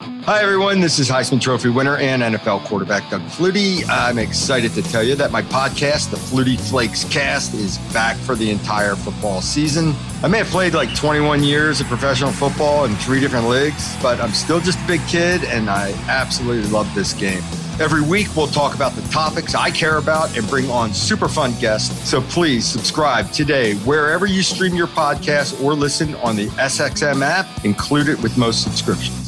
[0.00, 0.80] Hi, everyone.
[0.80, 3.84] This is Heisman Trophy winner and NFL quarterback Doug Flutie.
[3.88, 8.36] I'm excited to tell you that my podcast, the Flutie Flakes Cast, is back for
[8.36, 9.94] the entire football season.
[10.22, 14.20] I may have played like 21 years of professional football in three different leagues, but
[14.20, 17.42] I'm still just a big kid and I absolutely love this game.
[17.80, 21.54] Every week, we'll talk about the topics I care about and bring on super fun
[21.58, 22.08] guests.
[22.08, 27.64] So please subscribe today wherever you stream your podcast or listen on the SXM app,
[27.64, 29.27] included with most subscriptions.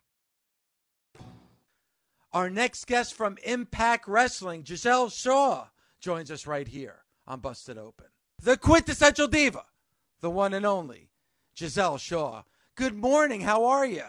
[2.33, 5.67] Our next guest from Impact Wrestling, Giselle Shaw,
[5.99, 8.07] joins us right here on Busted Open.
[8.41, 9.65] The quintessential diva,
[10.21, 11.09] the one and only
[11.57, 12.43] Giselle Shaw.
[12.75, 13.41] Good morning.
[13.41, 14.03] How are you?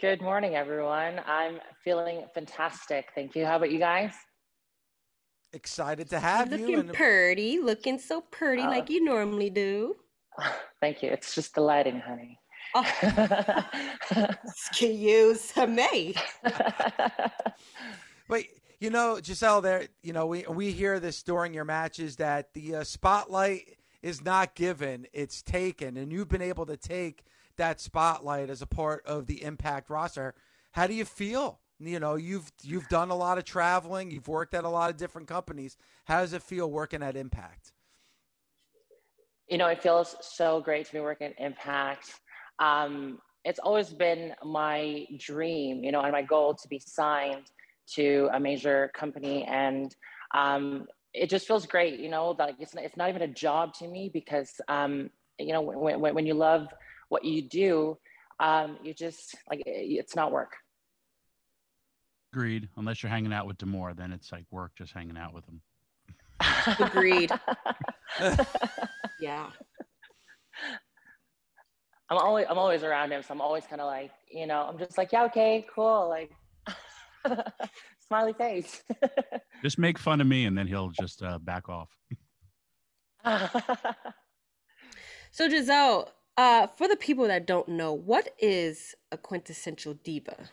[0.00, 1.20] Good morning, everyone.
[1.26, 3.06] I'm feeling fantastic.
[3.14, 3.44] Thank you.
[3.44, 4.12] How about you guys?
[5.52, 6.58] Excited to have you.
[6.58, 8.68] looking and- pretty, looking so pretty Oh.
[8.68, 9.96] like you normally do.
[10.80, 11.10] Thank you.
[11.10, 12.38] It's just the lighting, honey.
[14.44, 16.14] Excuse me.
[18.28, 18.44] But
[18.78, 22.76] you know, Giselle, there, you know, we we hear this during your matches that the
[22.76, 27.24] uh, spotlight is not given; it's taken, and you've been able to take
[27.56, 30.34] that spotlight as a part of the Impact roster.
[30.72, 31.58] How do you feel?
[31.80, 34.96] You know, you've you've done a lot of traveling, you've worked at a lot of
[34.96, 35.76] different companies.
[36.04, 37.72] How does it feel working at Impact?
[39.48, 42.20] You know, it feels so great to be working at Impact.
[42.60, 47.50] Um, it's always been my dream, you know, and my goal to be signed
[47.94, 49.44] to a major company.
[49.44, 49.94] And
[50.34, 53.72] um, it just feels great, you know, like it's not, it's not even a job
[53.74, 56.66] to me because, um, you know, when, when, when you love
[57.08, 57.96] what you do,
[58.40, 60.52] um, you just like, it- it's not work.
[62.34, 62.68] Agreed.
[62.76, 65.62] Unless you're hanging out with Demore, then it's like work just hanging out with him.
[66.78, 67.30] Agreed.
[69.20, 69.48] yeah.
[72.10, 74.78] I'm always I'm always around him, so I'm always kind of like, you know, I'm
[74.78, 76.32] just like, yeah, okay, cool, like,
[78.06, 78.82] smiley face.
[79.62, 81.90] Just make fun of me, and then he'll just uh, back off.
[85.30, 90.50] So Giselle, Uh, for the people that don't know, what is a quintessential diva?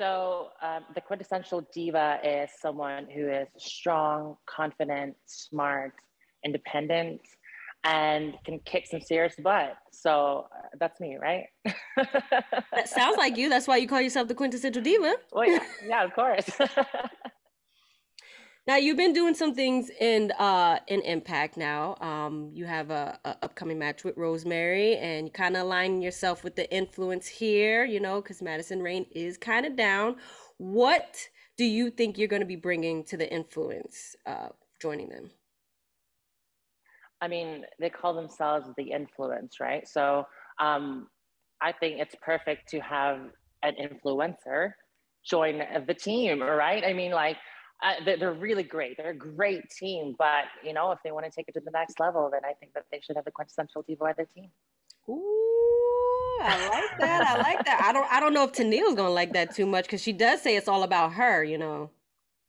[0.00, 5.92] So, um, the quintessential diva is someone who is strong, confident, smart,
[6.44, 7.20] independent,
[7.84, 9.76] and can kick some serious butt.
[9.92, 11.46] So, uh, that's me, right?
[12.72, 13.48] That sounds like you.
[13.48, 15.14] That's why you call yourself the quintessential diva.
[15.32, 16.50] Well, yeah, yeah, of course.
[18.66, 21.96] Now you've been doing some things in uh in Impact now.
[22.00, 26.42] Um, you have a, a upcoming match with Rosemary, and you kind of aligning yourself
[26.42, 27.84] with the influence here.
[27.84, 30.16] You know, because Madison Rayne is kind of down.
[30.56, 31.28] What
[31.58, 34.16] do you think you're going to be bringing to the influence?
[34.24, 34.48] Uh,
[34.80, 35.30] joining them.
[37.20, 39.86] I mean, they call themselves the influence, right?
[39.88, 40.26] So
[40.60, 41.08] um,
[41.60, 43.20] I think it's perfect to have
[43.62, 44.72] an influencer
[45.24, 46.84] join the team, right?
[46.84, 47.36] I mean, like,
[47.82, 48.96] uh, they're, really great.
[48.96, 51.70] They're a great team, but you know, if they want to take it to the
[51.70, 54.50] next level, then I think that they should have the quintessential diva of their team.
[55.08, 57.26] Ooh, I like that.
[57.26, 57.82] I like that.
[57.84, 58.10] I don't.
[58.10, 60.68] I don't know if Tenille's gonna like that too much because she does say it's
[60.68, 61.44] all about her.
[61.44, 61.90] You know.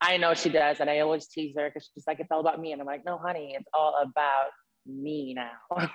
[0.07, 2.59] I know she does, and I always tease her because she's like, "It's all about
[2.59, 4.51] me," and I'm like, "No, honey, it's all about
[4.85, 5.51] me now."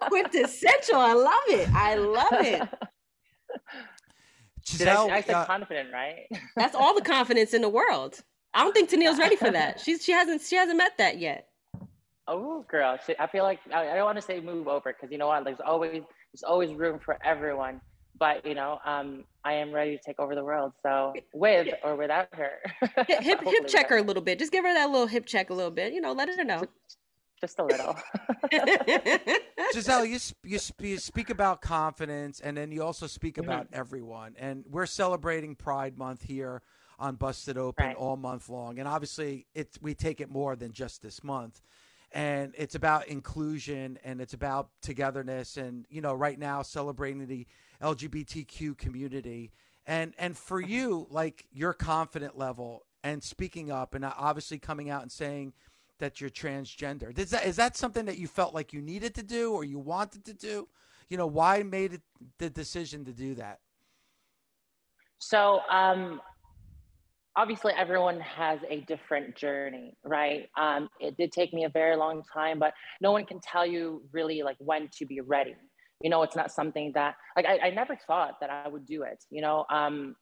[0.00, 0.96] Quintessential.
[0.96, 1.68] I love it.
[1.72, 2.68] I love it.
[4.78, 6.26] Did I, I said uh, confident, right?
[6.56, 8.18] That's all the confidence in the world.
[8.52, 9.78] I don't think Tenille's ready for that.
[9.80, 11.48] She's she hasn't she hasn't met that yet.
[12.26, 15.12] Oh, girl, she, I feel like I, I don't want to say move over because
[15.12, 15.44] you know what?
[15.44, 16.02] There's always
[16.32, 17.80] there's always room for everyone.
[18.18, 20.72] But you know, um, I am ready to take over the world.
[20.82, 22.58] So with or without her,
[23.08, 24.38] Hip hip, check her a little bit.
[24.38, 25.92] Just give her that little hip check a little bit.
[25.92, 26.64] You know, let her know.
[27.40, 27.96] just a little.
[29.72, 33.44] Gisele, you, sp- you, sp- you speak about confidence, and then you also speak Mm-hmm.
[33.44, 34.34] about everyone.
[34.38, 36.62] And we're celebrating Pride Month here
[36.98, 37.96] on Busted Open Right.
[37.96, 38.78] all month long.
[38.78, 41.60] And obviously, it's we take it more than just this month.
[42.12, 47.46] And it's about inclusion, and it's about togetherness, and you know, right now celebrating the
[47.82, 49.52] LGBTQ community.
[49.86, 55.02] And and for you, like your confident level and speaking up, and obviously coming out
[55.02, 55.52] and saying
[55.98, 57.16] that you're transgender.
[57.18, 59.78] Is that is that something that you felt like you needed to do or you
[59.78, 60.68] wanted to do?
[61.08, 62.02] You know, why made it
[62.38, 63.60] the decision to do that?
[65.18, 66.20] So, um,
[67.36, 70.48] obviously, everyone has a different journey, right?
[70.56, 74.02] Um, it did take me a very long time, but no one can tell you
[74.12, 75.54] really like when to be ready.
[76.02, 79.02] You know, it's not something that like I, I never thought that I would do
[79.02, 79.24] it.
[79.30, 80.16] You know, um,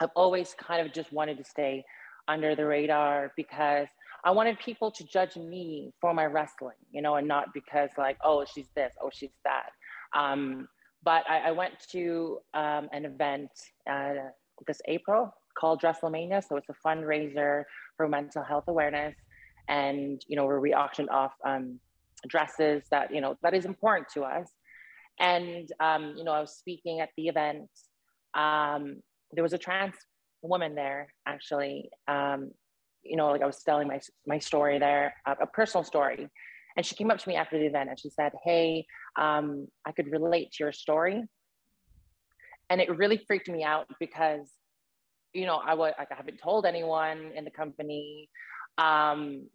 [0.00, 1.84] I've always kind of just wanted to stay
[2.28, 3.88] under the radar because
[4.24, 8.18] I wanted people to judge me for my wrestling, you know, and not because like,
[8.24, 9.70] oh, she's this, oh, she's that.
[10.18, 10.68] Um,
[11.04, 13.50] but I, I went to um, an event
[13.88, 14.14] uh,
[14.66, 16.42] this April called Dresselmania.
[16.46, 17.62] So it's a fundraiser
[17.96, 19.14] for mental health awareness.
[19.68, 21.78] And, you know, where we auctioned off um,
[22.28, 24.48] dresses that, you know, that is important to us.
[25.18, 27.68] And, um, you know, I was speaking at the event.
[28.34, 29.02] Um,
[29.32, 29.94] there was a trans
[30.42, 31.90] woman there, actually.
[32.06, 32.50] Um,
[33.02, 36.28] you know, like I was telling my, my story there, a, a personal story.
[36.76, 38.86] And she came up to me after the event and she said, Hey,
[39.18, 41.22] um, I could relate to your story.
[42.68, 44.50] And it really freaked me out because,
[45.32, 48.28] you know, I I haven't told anyone in the company.
[48.76, 49.46] Um,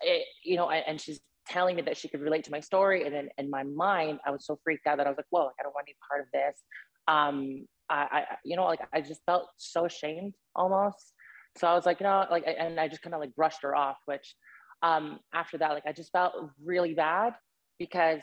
[0.00, 3.04] it, you know, and she's telling me that she could relate to my story.
[3.04, 5.46] And then in my mind, I was so freaked out that I was like, whoa,
[5.46, 6.62] like, I don't want to be part of this.
[7.08, 11.12] Um, I, I, you know, like I just felt so ashamed almost.
[11.58, 13.74] So I was like, you know, like, and I just kind of like brushed her
[13.74, 14.36] off, which
[14.82, 16.34] um, after that, like I just felt
[16.64, 17.34] really bad
[17.78, 18.22] because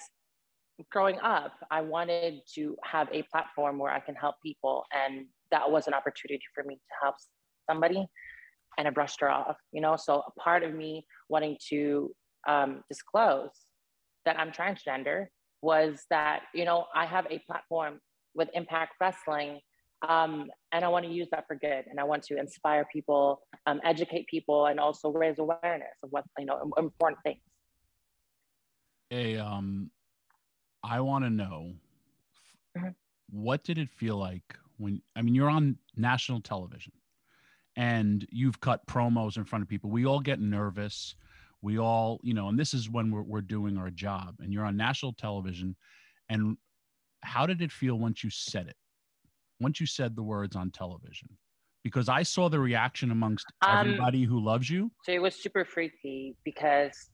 [0.92, 4.86] growing up, I wanted to have a platform where I can help people.
[4.96, 7.16] And that was an opportunity for me to help
[7.70, 8.08] somebody.
[8.78, 9.96] And I brushed her off, you know?
[9.98, 12.12] So a part of me wanting to
[12.48, 13.52] um, disclose
[14.26, 15.28] that I'm transgender
[15.62, 18.00] was that, you know, I have a platform
[18.36, 19.60] with Impact Wrestling
[20.08, 21.86] um, and I want to use that for good.
[21.90, 26.24] And I want to inspire people, um, educate people, and also raise awareness of what
[26.38, 27.40] you know important things.
[29.10, 29.90] Hey, um,
[30.84, 31.74] I want to know
[32.78, 32.94] Mhm.
[33.30, 36.94] what did it feel like when I mean you're on national television
[37.76, 39.90] and you've cut promos in front of people.
[39.90, 41.16] We all get nervous.
[41.62, 44.66] We all, you know, and this is when we're we're doing our job and you're
[44.66, 45.76] on national television
[46.30, 46.58] and
[47.22, 48.76] how did it feel once you said it?
[49.60, 51.30] Once you said the words on television?
[51.84, 54.92] Because I saw the reaction amongst Um, everybody who loves you.
[55.04, 57.10] So it was super freaky because,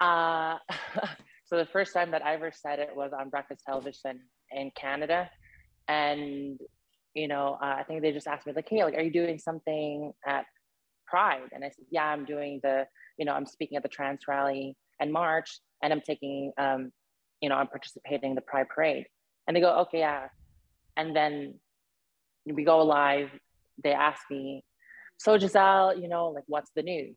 [0.00, 0.58] uh,
[1.46, 4.20] so the first time that I ever said it was on breakfast television
[4.50, 5.30] in Canada,
[5.88, 6.58] and
[7.14, 9.38] you know, uh, I think they just asked me like, "Hey, like, are you doing
[9.38, 10.46] something at
[11.06, 12.86] Pride?" And I said, "Yeah, I'm doing the
[13.20, 16.90] you know, I'm speaking at the trans rally and march, and I'm taking, um,
[17.42, 19.04] you know, I'm participating in the Pride Parade.
[19.46, 20.28] And they go, okay, yeah.
[20.96, 21.60] And then
[22.46, 23.28] we go live.
[23.84, 24.64] They ask me,
[25.18, 27.16] so Gisele, you know, like, what's the news?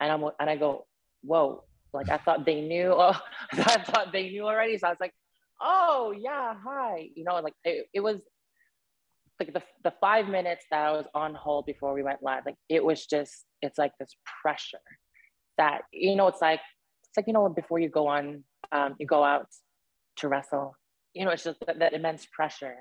[0.00, 0.86] And I'm and I go,
[1.22, 2.94] whoa, like I thought they knew.
[2.98, 3.18] Oh,
[3.54, 4.76] I thought they knew already.
[4.76, 5.14] So I was like,
[5.62, 7.08] oh yeah, hi.
[7.14, 8.18] You know, like it, it was
[9.40, 12.56] like the, the five minutes that I was on hold before we went live, like
[12.68, 14.78] it was just, it's like this pressure
[15.58, 16.60] that, you know, it's like,
[17.04, 19.46] it's like, you know, before you go on, um, you go out
[20.16, 20.76] to wrestle,
[21.14, 22.76] you know, it's just that, that immense pressure,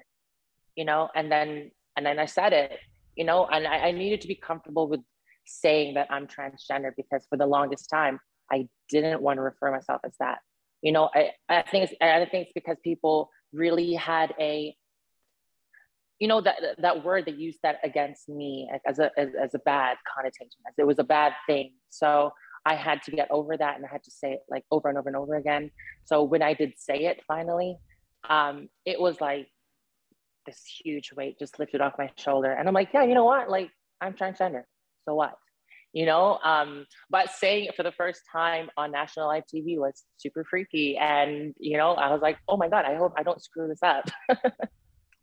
[0.76, 2.80] you know, and then, and then I said it,
[3.16, 5.02] you know, and I, I needed to be comfortable with
[5.46, 8.20] saying that I'm transgender because for the longest time,
[8.52, 10.40] I didn't want to refer myself as that.
[10.82, 14.76] You know, I, I think it's, I think it's because people really had a
[16.20, 19.60] you know that that word they used that against me as a as, as, a
[19.60, 22.32] bad connotation as it was a bad thing so
[22.68, 24.97] i had to get over that and i had to say it like over and
[24.97, 25.72] over and over again.
[26.05, 27.78] So when i did say it finally
[28.30, 29.47] um it was like
[30.45, 32.51] this huge weight just lifted off my shoulder.
[32.51, 33.49] And i'm like yeah you know what?
[33.49, 33.70] Like
[34.01, 34.63] i'm transgender.
[35.05, 35.36] So what?
[35.93, 40.03] You know um but saying it for the first time on national live tv was
[40.18, 40.97] super freaky.
[40.97, 43.84] And you know i was like oh my god i hope i don't screw this
[43.84, 44.09] up.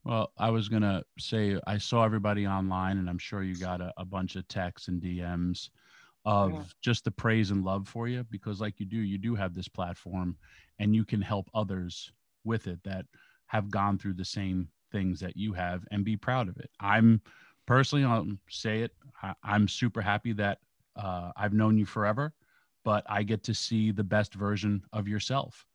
[0.04, 3.90] Well, I was gonna say I saw everybody online, and I'm sure you got a,
[3.96, 5.70] a bunch of texts and DMs
[6.24, 6.62] of yeah.
[6.80, 9.68] just the praise and love for you because, like you do, you do have this
[9.68, 10.36] platform,
[10.78, 12.12] and you can help others
[12.44, 13.06] with it that
[13.46, 16.70] have gone through the same things that you have, and be proud of it.
[16.80, 17.20] I'm
[17.66, 20.58] personally, I'll say it, I, am super happy that
[20.96, 22.32] uh, I've known you forever,
[22.84, 25.66] but I get to see the best version of yourself,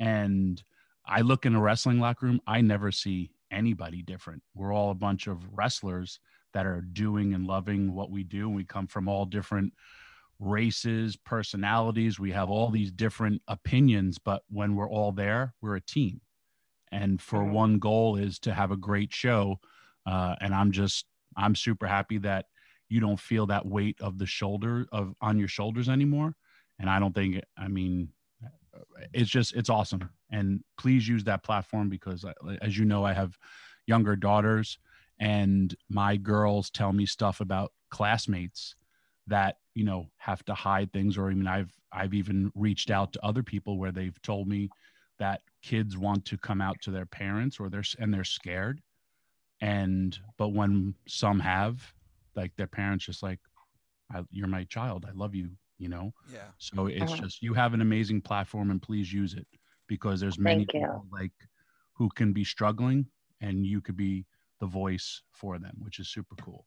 [0.00, 0.62] and
[1.04, 4.42] I look in a wrestling locker room, I never see anybody different.
[4.54, 6.20] We're all a bunch of wrestlers
[6.52, 8.48] that are doing and loving what we do.
[8.48, 9.72] We come from all different
[10.38, 12.18] races, personalities.
[12.18, 16.20] We have all these different opinions, but when we're all there, we're a team.
[16.90, 19.60] And for one goal is to have a great show.
[20.04, 22.46] Uh, and I'm just, I'm super happy that
[22.88, 26.34] you don't feel that weight of the shoulder of on your shoulders anymore.
[26.78, 28.08] And I don't think, I mean,
[29.12, 32.24] it's just it's awesome and please use that platform because
[32.60, 33.36] as you know i have
[33.86, 34.78] younger daughters
[35.22, 38.74] and my girls tell me stuff about classmates
[39.26, 43.24] that you know have to hide things or even i've i've even reached out to
[43.24, 44.68] other people where they've told me
[45.18, 48.80] that kids want to come out to their parents or they're and they're scared.
[49.60, 51.80] And but when some have
[52.34, 53.38] like their parents just like
[54.30, 56.12] you're my child i love you you know?
[56.32, 56.50] Yeah.
[56.58, 57.22] So it's uh-huh.
[57.22, 59.46] just you have an amazing platform and please use it
[59.88, 61.32] because there's many people like
[61.94, 63.06] who can be struggling
[63.40, 64.24] and you could be
[64.62, 66.64] the voice for them which is super cool.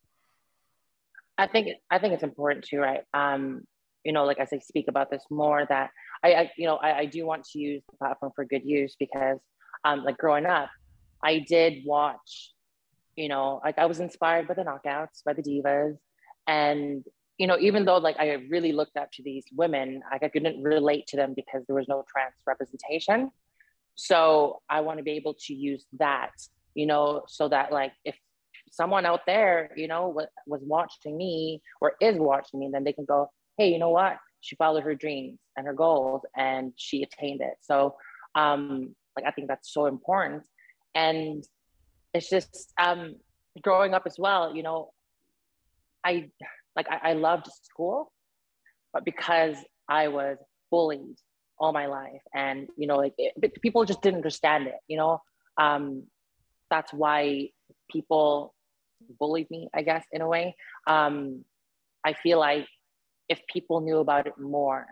[1.38, 3.04] I think i think it's important too right?
[3.14, 3.62] Um
[4.04, 5.90] you know like as i speak about this more that
[6.24, 8.96] i, I you know I, I do want to use the platform for good use
[9.00, 9.40] because
[9.84, 10.70] um like growing up
[11.24, 12.54] i did watch
[13.16, 15.96] you know like i was inspired by the knockouts by the divas.
[16.48, 17.04] And
[17.38, 20.62] you know, even though like I really looked up to these women, like I couldn't
[20.64, 23.30] relate to them because there was no trans representation.
[23.96, 26.32] So I want to be able to use that,
[26.76, 28.16] you know, so that like if
[28.72, 32.94] someone out there, you know, was, was watching me or is watching me, then they
[32.94, 34.18] can go, hey, you know what?
[34.42, 37.56] She followed her dreams and her goals and she attained it.
[37.62, 37.96] So
[38.36, 40.44] um like I think that's so important.
[40.94, 41.44] And
[42.14, 43.16] it's just um
[43.62, 44.92] growing up as well, you know,
[46.04, 46.30] I
[46.76, 48.12] like I, I loved school,
[48.94, 49.56] but because
[49.88, 50.38] I was
[50.72, 51.18] bullied
[51.58, 54.76] all my life, and you know, like it, people just didn't understand it.
[54.88, 55.22] You know,
[55.58, 56.04] um,
[56.70, 57.50] that's why
[57.90, 58.54] people
[59.20, 60.56] bullied me, I guess, in a way.
[60.88, 61.46] Um,
[62.04, 62.68] I feel like
[63.30, 64.86] if people knew about it more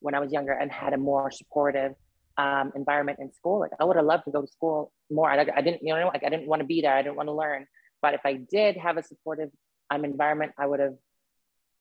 [0.00, 1.92] when I was younger and had a more supportive
[2.36, 5.30] um, environment in school, like I would have loved to go to school more.
[5.30, 6.94] I, I didn't, you know, like I didn't want to be there.
[6.94, 7.66] I didn't want to learn.
[8.02, 9.50] But if I did have a supportive
[9.90, 10.94] um, environment, I would have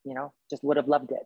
[0.06, 1.26] you know, just would have loved it.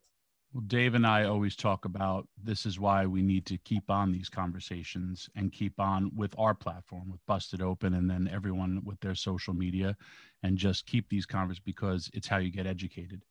[0.52, 4.12] Well, Dave and I always talk about this is why we need to keep on
[4.12, 9.00] these conversations and keep on with our platform with Busted Open and then everyone with
[9.00, 9.96] their social media
[10.42, 13.24] and just keep these conversations because it's how you get educated.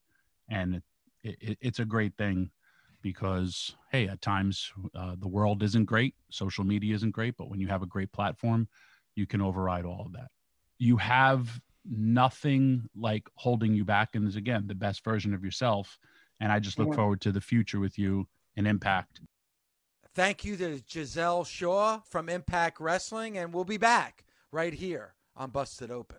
[0.49, 0.77] And
[1.25, 2.51] it, it, it's a great thing
[3.03, 7.59] because, hey, at times uh, the world isn't great, social media isn't great, but when
[7.59, 8.69] you have a great platform,
[9.17, 10.29] you can override all of that.
[10.79, 15.99] You have nothing like holding you back and is again the best version of yourself
[16.41, 16.95] and i just look yeah.
[16.95, 19.21] forward to the future with you and impact
[20.15, 25.51] thank you to gisele shaw from impact wrestling and we'll be back right here on
[25.51, 26.19] busted open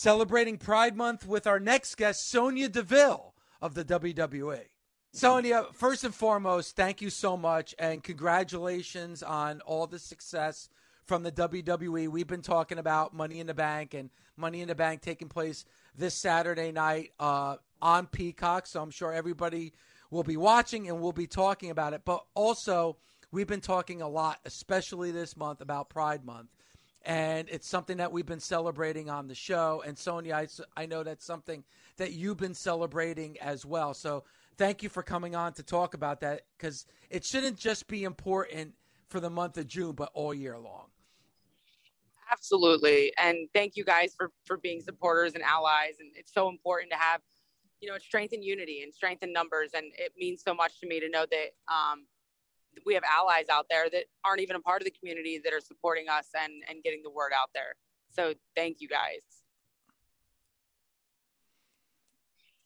[0.00, 4.62] Celebrating Pride Month with our next guest, Sonya Deville of the WWE.
[5.12, 10.70] Sonya, first and foremost, thank you so much and congratulations on all the success
[11.04, 12.08] from the WWE.
[12.08, 14.08] We've been talking about Money in the Bank and
[14.38, 18.66] Money in the Bank taking place this Saturday night uh, on Peacock.
[18.66, 19.74] So I'm sure everybody
[20.10, 22.06] will be watching and we'll be talking about it.
[22.06, 22.96] But also,
[23.32, 26.48] we've been talking a lot, especially this month, about Pride Month.
[27.04, 29.82] And it's something that we've been celebrating on the show.
[29.86, 31.64] And Sonya, I, I know that's something
[31.96, 33.94] that you've been celebrating as well.
[33.94, 34.24] So
[34.58, 38.74] thank you for coming on to talk about that because it shouldn't just be important
[39.08, 40.86] for the month of June, but all year long.
[42.30, 43.12] Absolutely.
[43.18, 45.94] And thank you guys for, for being supporters and allies.
[45.98, 47.22] And it's so important to have,
[47.80, 49.70] you know, strength and unity and strength in numbers.
[49.74, 52.04] And it means so much to me to know that um,
[52.86, 55.60] we have allies out there that aren't even a part of the community that are
[55.60, 57.74] supporting us and, and getting the word out there.
[58.10, 59.20] So thank you guys.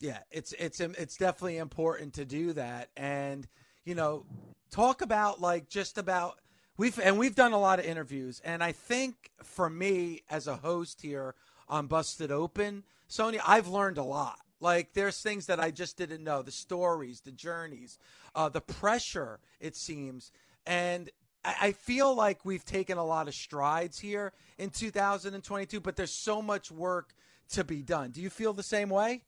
[0.01, 3.47] Yeah, it's it's it's definitely important to do that, and
[3.85, 4.26] you know,
[4.70, 6.40] talk about like just about
[6.76, 10.56] we've and we've done a lot of interviews, and I think for me as a
[10.56, 11.35] host here
[11.68, 14.44] on Busted Open, Sonya, I've learned a lot.
[14.65, 17.99] Like there's things that I just didn't know, the stories, the journeys,
[18.35, 19.39] uh, the pressure.
[19.61, 20.32] It seems,
[20.65, 21.11] and
[21.45, 26.15] I, I feel like we've taken a lot of strides here in 2022, but there's
[26.15, 27.15] so much work
[27.51, 28.11] to be done.
[28.11, 29.24] Do you feel the same way?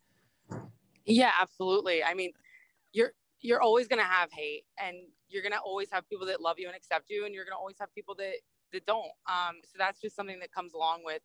[1.04, 2.02] Yeah, absolutely.
[2.02, 2.32] I mean,
[2.94, 4.96] you're you're always gonna have hate, and
[5.28, 7.76] you're gonna always have people that love you and accept you, and you're gonna always
[7.78, 8.36] have people that
[8.72, 9.12] that don't.
[9.28, 11.20] Um, so that's just something that comes along with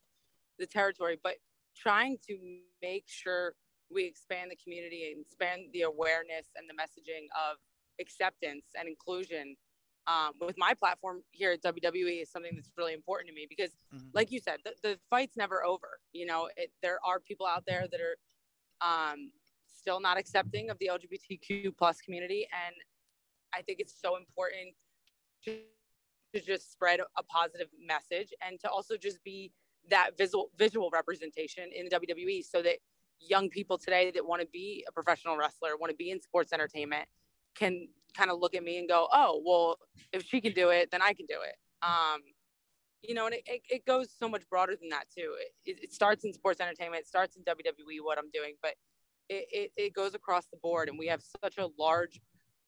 [0.60, 1.18] the territory.
[1.24, 1.36] But
[1.78, 2.38] trying to
[2.82, 3.54] make sure
[3.94, 7.58] we expand the community and expand the awareness and the messaging of
[8.00, 9.56] acceptance and inclusion
[10.08, 13.72] um, with my platform here at WWE is something that's really important to me because,
[13.94, 14.08] mm-hmm.
[14.14, 16.00] like you said, the, the fight's never over.
[16.12, 19.32] You know, it, there are people out there that are um,
[19.74, 22.48] still not accepting of the LGBTQ plus community.
[22.66, 22.76] And
[23.54, 24.74] I think it's so important
[25.46, 25.60] to,
[26.34, 29.52] to just spread a positive message and to also just be
[29.90, 32.78] that visual visual representation in the WWE so that
[33.28, 36.54] young people today that want to be a professional wrestler, want to be in sports
[36.54, 37.08] entertainment,
[37.56, 39.78] can kind of look at me and go, oh, well,
[40.12, 41.56] if she can do it, then I can do it.
[41.86, 42.22] Um,
[43.02, 45.34] you know, and it, it, it, goes so much broader than that too.
[45.66, 48.76] It, it, starts in sports entertainment, it starts in WWE, what I'm doing, but
[49.30, 50.88] it, it, it goes across the board.
[50.88, 52.22] And we have such a large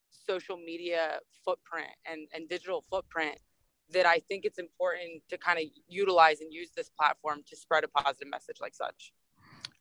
[0.09, 3.37] social media footprint and, and digital footprint
[3.91, 7.83] that I think it's important to kind of utilize and use this platform to spread
[7.83, 9.13] a positive message like such.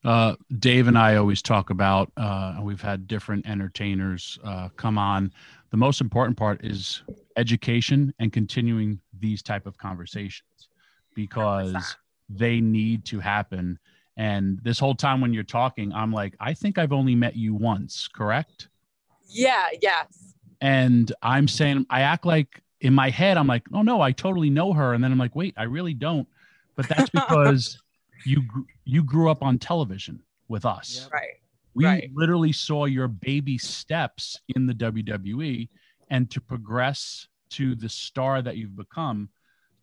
[0.04, 5.32] Uh, Dave and I always talk about, uh, we've had different entertainers uh, come on.
[5.70, 7.02] The most important part is
[7.36, 10.68] education and continuing these type of conversations
[11.14, 11.96] because
[12.28, 13.78] they need to happen.
[14.16, 17.54] And this whole time when you're talking, I'm like, I think I've only met you
[17.54, 18.68] once, correct?
[19.28, 20.34] Yeah, yes.
[20.60, 24.50] And I'm saying, I act like in my head, I'm like, oh no, I totally
[24.50, 24.94] know her.
[24.94, 26.28] And then I'm like, wait, I really don't.
[26.76, 27.81] But that's because
[28.24, 28.42] you
[28.84, 31.08] you grew up on television with us.
[31.12, 31.40] Right.
[31.74, 32.10] We right.
[32.14, 35.68] literally saw your baby steps in the WWE
[36.10, 39.30] and to progress to the star that you've become,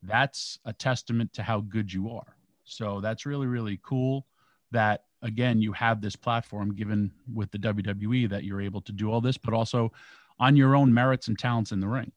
[0.04, 2.36] that's a testament to how good you are.
[2.64, 4.26] So that's really really cool
[4.72, 9.12] that again you have this platform given with the WWE that you're able to do
[9.12, 9.92] all this but also
[10.40, 12.12] on your own merits and talents in the ring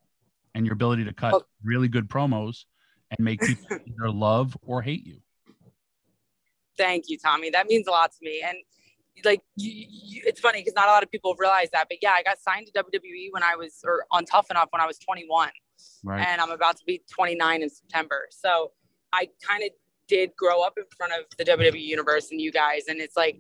[0.55, 1.43] and your ability to cut oh.
[1.65, 2.65] really good promos
[3.11, 5.21] and make people either love or hate you.
[6.77, 7.51] Thank you, Tommy.
[7.51, 8.43] That means a lot to me.
[8.47, 8.57] And
[9.25, 11.87] like, you, you, it's funny because not a lot of people realize that.
[11.89, 14.81] But yeah, I got signed to WWE when I was, or on Tough Enough when
[14.81, 15.51] I was 21.
[16.05, 16.27] Right.
[16.27, 18.29] And I'm about to be 29 in September.
[18.31, 18.73] So
[19.13, 19.71] I kind of
[20.09, 23.39] did grow up in front of the WWE universe and you guys, and it's like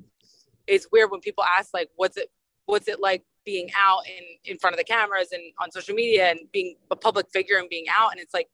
[0.67, 2.31] it's weird when people ask like, "What's it?
[2.67, 6.31] What's it like being out in in front of the cameras and on social media
[6.31, 8.49] and being a public figure and being out?" And it's like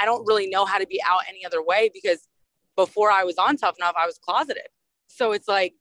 [0.00, 2.28] I don't really know how to be out any other way because
[2.76, 4.68] before I was on Tough Enough, I was closeted.
[5.06, 5.74] So it's like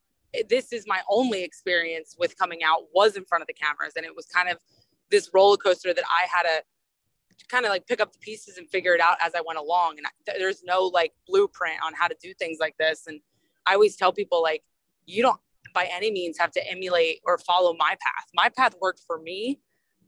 [0.50, 4.06] this is my only experience with coming out was in front of the cameras, and
[4.06, 4.58] it was kind of
[5.12, 6.64] this roller coaster that I had to
[7.48, 9.96] kind of like pick up the pieces and figure it out as I went along.
[9.98, 13.08] And I, there's no like blueprint on how to do things like this.
[13.08, 13.20] And
[13.66, 14.64] I always tell people like,
[15.06, 15.40] you don't
[15.74, 18.26] by any means have to emulate or follow my path.
[18.34, 19.60] My path worked for me.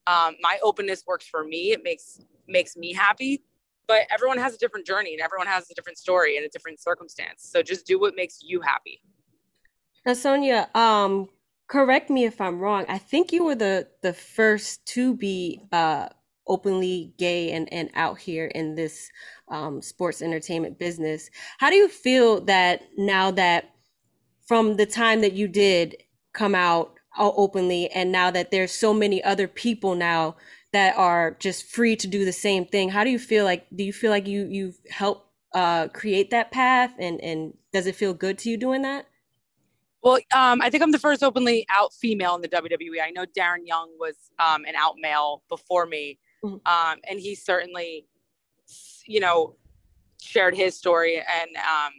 [0.07, 1.71] Um, my openness works for me.
[1.71, 3.43] It makes makes me happy.
[3.87, 6.79] But everyone has a different journey and everyone has a different story and a different
[6.79, 7.47] circumstance.
[7.49, 9.01] So just do what makes you happy.
[10.05, 11.29] Now, Sonya, um,
[11.67, 12.85] correct me if I'm wrong.
[12.87, 16.09] I think you were the the first to be uh,
[16.47, 19.09] openly gay and, and out here in this
[19.49, 21.29] um, sports entertainment business.
[21.57, 23.71] How do you feel that now that
[24.45, 25.95] from the time that you did
[26.33, 30.35] come out openly and now that there's so many other people now
[30.75, 33.83] that are just free to do the same thing how do you feel like do
[33.83, 35.23] you feel like you you've helped
[35.53, 39.05] uh, create that path and and does it feel good to you doing that
[40.01, 43.01] well, um, I think I'm the first openly out female in the WWE.
[43.03, 46.55] I know Darren Young was um, an out male before me, Mm-hmm.
[46.65, 48.05] Um, and he certainly,
[49.05, 49.55] you know,
[50.21, 51.91] shared his story and um,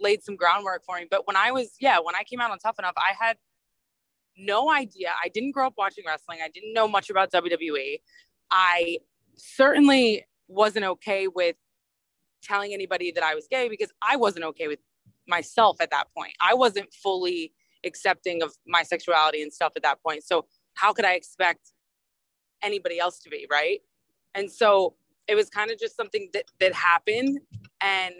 [0.00, 1.06] laid some groundwork for me.
[1.10, 3.36] But when I was, yeah, when I came out on Tough Enough, I had
[4.36, 5.12] no idea.
[5.22, 6.38] I didn't grow up watching wrestling.
[6.44, 8.00] I didn't know much about WWE.
[8.50, 8.98] I
[9.36, 11.56] certainly wasn't okay with
[12.42, 14.80] telling anybody that I was gay because I wasn't okay with
[15.28, 16.32] myself at that point.
[16.40, 17.52] I wasn't fully
[17.84, 20.24] accepting of my sexuality and stuff at that point.
[20.24, 21.72] So how could I expect
[22.62, 23.80] anybody else to be, right?
[24.34, 24.94] And so
[25.28, 27.40] it was kind of just something that, that happened
[27.80, 28.14] and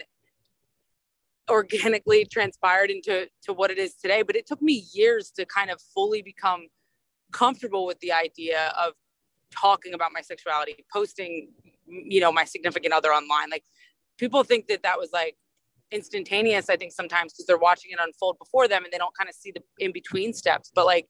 [1.53, 4.23] organically transpired into to what it is today.
[4.23, 6.69] But it took me years to kind of fully become
[7.33, 8.95] comfortable with the idea of
[9.55, 11.51] talking about my sexuality, posting,
[11.87, 13.51] you know, my significant other online.
[13.51, 13.65] Like
[14.19, 15.37] people think that that was like
[15.91, 16.71] instantaneous.
[16.71, 19.37] I think sometimes because they're watching it unfold before them and they don't kind of
[19.37, 20.73] see the in between steps.
[20.75, 21.07] But like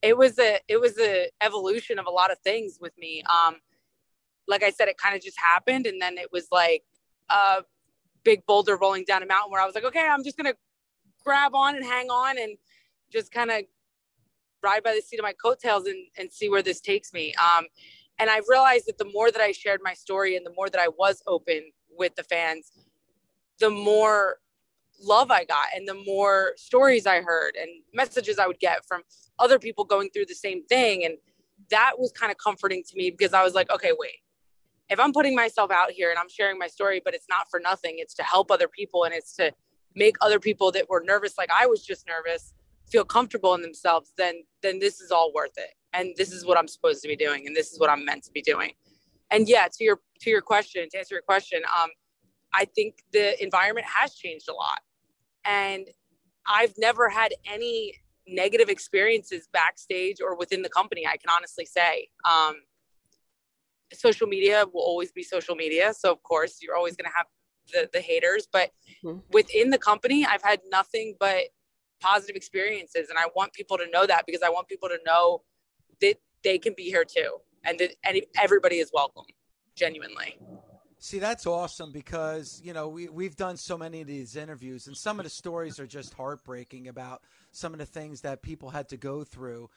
[0.00, 3.22] it was a it was a evolution of a lot of things with me.
[3.28, 3.56] Um,
[4.46, 5.86] like I said, it kind of just happened.
[5.86, 6.84] And then it was like
[7.30, 7.62] a
[8.24, 10.54] big boulder rolling down a mountain where I was like, okay, I'm just to
[11.24, 12.56] grab on and hang on and
[13.10, 13.62] just kind of
[14.62, 17.34] ride by the seat of my coattails and, and see where this takes me.
[17.34, 17.66] Um,
[18.18, 20.80] and I've realized that the more that I shared my story and the more that
[20.80, 21.62] I was open
[21.96, 22.72] with the fans,
[23.58, 24.38] the more
[25.02, 29.02] love I got and the more stories I heard and messages I would get from
[29.38, 31.04] other people going through the same thing.
[31.04, 31.14] And
[31.70, 34.18] that was kind of comforting to me because I was like, okay, wait,
[34.92, 37.58] if I'm putting myself out here and I'm sharing my story, but it's not for
[37.58, 39.50] nothing, it's to help other people and it's to
[39.96, 42.52] make other people that were nervous, like I was just nervous,
[42.90, 45.70] feel comfortable in themselves, then then this is all worth it.
[45.94, 48.24] And this is what I'm supposed to be doing, and this is what I'm meant
[48.24, 48.72] to be doing.
[49.30, 51.88] And yeah, to your to your question, to answer your question, um,
[52.52, 54.80] I think the environment has changed a lot,
[55.46, 55.86] and
[56.46, 57.94] I've never had any
[58.26, 61.06] negative experiences backstage or within the company.
[61.06, 62.08] I can honestly say.
[62.30, 62.56] Um,
[63.92, 65.92] social media will always be social media.
[65.94, 67.26] So of course you're always going to have
[67.72, 68.70] the, the haters, but
[69.04, 69.18] mm-hmm.
[69.32, 71.44] within the company, I've had nothing but
[72.00, 73.08] positive experiences.
[73.08, 75.42] And I want people to know that because I want people to know
[76.00, 77.38] that they can be here too.
[77.64, 79.24] And that any, everybody is welcome
[79.76, 80.36] genuinely.
[80.98, 84.96] See, that's awesome because, you know, we, we've done so many of these interviews and
[84.96, 88.88] some of the stories are just heartbreaking about some of the things that people had
[88.90, 89.68] to go through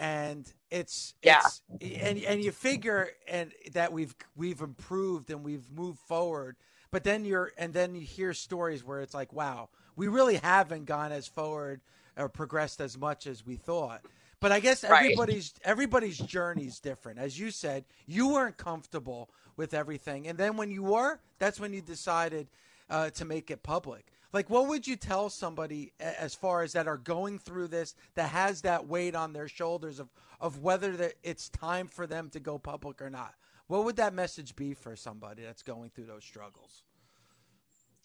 [0.00, 1.42] and it's yeah.
[1.44, 1.62] it's,
[2.02, 6.56] and and you figure and that we've we've improved and we've moved forward
[6.90, 10.86] but then you're and then you hear stories where it's like wow we really haven't
[10.86, 11.82] gone as forward
[12.16, 14.00] or progressed as much as we thought.
[14.40, 15.70] But i guess everybody's right.
[15.70, 17.18] everybody's journey is different.
[17.18, 20.26] As you said you weren't comfortable with everything.
[20.26, 22.48] And then when you were that's when you decided
[22.90, 26.86] uh, to make it public like, what would you tell somebody as far as that
[26.86, 30.08] are going through this that has that weight on their shoulders of
[30.40, 33.34] of whether that it's time for them to go public or not?
[33.66, 36.84] What would that message be for somebody that's going through those struggles?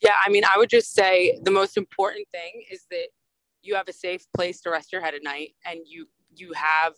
[0.01, 3.07] Yeah, I mean, I would just say the most important thing is that
[3.61, 6.93] you have a safe place to rest your head at night, and you you have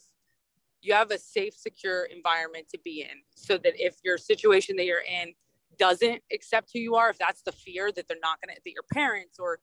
[0.82, 4.86] you have a safe, secure environment to be in, so that if your situation that
[4.86, 5.34] you're in
[5.78, 8.72] doesn't accept who you are, if that's the fear that they're not going to, that
[8.72, 9.60] your parents or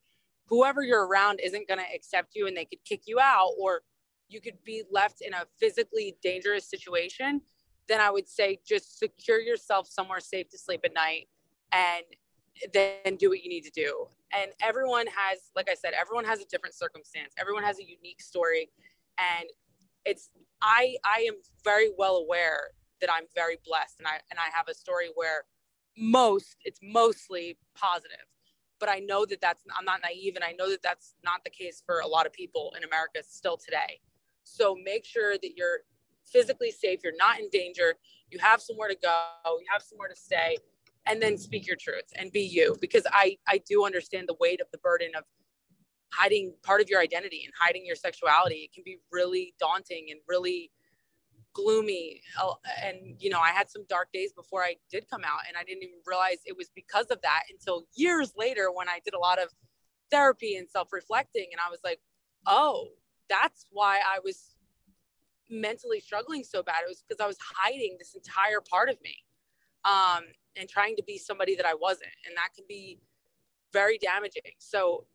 [0.46, 3.82] whoever you're around isn't going to accept you and they could kick you out, or
[4.28, 7.40] you could be left in a physically dangerous situation,
[7.88, 11.28] then I would say just secure yourself somewhere safe to sleep at night
[11.72, 12.04] and
[12.72, 14.06] then do what you need to do.
[14.32, 17.34] And everyone has, like I said, everyone has a different circumstance.
[17.38, 18.70] Everyone has a unique story.
[19.18, 19.48] And
[20.04, 20.30] it's
[20.62, 22.70] I I am very well aware
[23.00, 25.44] that I'm very blessed and I and I have a story where
[25.96, 28.26] most it's mostly positive.
[28.80, 31.50] But I know that that's I'm not naive and I know that that's not the
[31.50, 34.00] case for a lot of people in America still today.
[34.42, 35.80] So make sure that you're
[36.24, 37.94] physically safe, you're not in danger,
[38.30, 39.08] you have somewhere to go,
[39.46, 40.56] you have somewhere to stay
[41.06, 44.60] and then speak your truth and be you because i i do understand the weight
[44.60, 45.24] of the burden of
[46.12, 50.20] hiding part of your identity and hiding your sexuality it can be really daunting and
[50.28, 50.70] really
[51.54, 52.52] gloomy uh,
[52.82, 55.64] and you know i had some dark days before i did come out and i
[55.64, 59.18] didn't even realize it was because of that until years later when i did a
[59.18, 59.48] lot of
[60.10, 62.00] therapy and self-reflecting and i was like
[62.46, 62.88] oh
[63.30, 64.56] that's why i was
[65.50, 69.24] mentally struggling so bad it was because i was hiding this entire part of me
[69.84, 70.24] um,
[70.56, 72.12] and trying to be somebody that I wasn't.
[72.26, 72.98] And that can be
[73.72, 74.42] very damaging.
[74.58, 75.06] So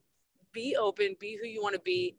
[0.54, 2.16] be open, be who you want to be.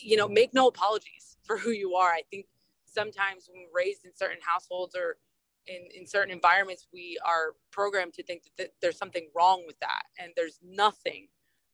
[0.00, 2.10] You know, make no apologies for who you are.
[2.10, 2.46] I think
[2.94, 5.16] sometimes when we're raised in certain households or
[5.66, 9.78] in, in certain environments, we are programmed to think that th- there's something wrong with
[9.80, 10.02] that.
[10.18, 11.28] And there's nothing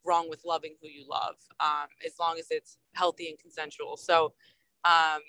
[0.05, 3.97] wrong with loving who you love um, as long as it's healthy and consensual.
[3.97, 4.33] So,
[4.85, 5.21] um,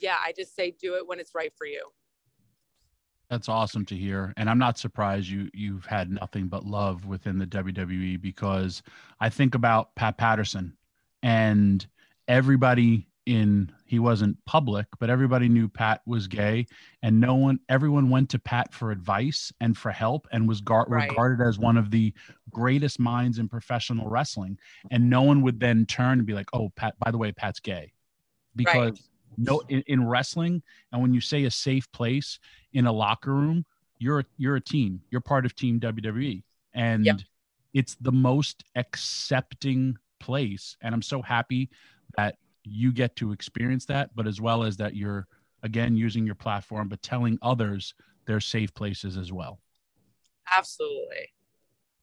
[0.00, 1.88] yeah, I just say do it when it's right for you.
[3.30, 7.38] That's awesome to hear, and I'm not surprised you you've had nothing but love within
[7.38, 8.82] the WWE because
[9.20, 10.74] I think about Pat Patterson,
[11.22, 11.86] and
[12.26, 16.66] everybody in he wasn't public, but everybody knew Pat was gay,
[17.02, 20.86] and no one, everyone went to Pat for advice and for help, and was gar-
[20.88, 21.10] Right.
[21.10, 22.12] regarded as one of the
[22.50, 24.58] greatest minds in professional wrestling,
[24.90, 27.60] and no one would then turn and be like, "Oh, Pat, by the way, Pat's
[27.60, 27.92] gay,"
[28.56, 32.40] because no in, in wrestling and when you say a safe place
[32.72, 33.64] in a locker room
[33.98, 35.00] you're you're a team.
[35.10, 36.42] You're part of team wwe
[36.74, 37.04] and
[37.74, 40.76] it's the most accepting place.
[40.80, 41.70] And i'm so happy
[42.70, 45.26] you get to experience that but as well as that you're
[45.62, 47.94] again using your platform but telling others
[48.26, 49.58] they're safe places as well
[50.56, 51.32] Absolutely.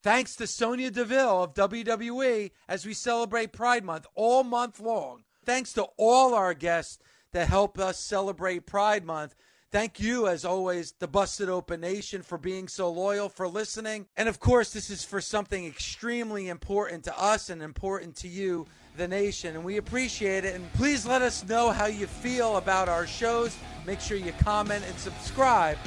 [0.04, 5.24] Thanks to Sonya Deville of WWE as we celebrate Pride Month all month long.
[5.46, 7.00] Thanks to all our guests
[7.32, 9.36] that help us celebrate Pride Month.
[9.72, 14.06] Thank you, as always, the Busted Open Nation, for being so loyal, for listening.
[14.16, 18.68] And of course, this is for something extremely important to us and important to you,
[18.98, 19.56] the nation.
[19.56, 20.56] And we appreciate it.
[20.56, 23.56] And please let us know how you feel about our shows.
[23.86, 25.78] Make sure you comment and subscribe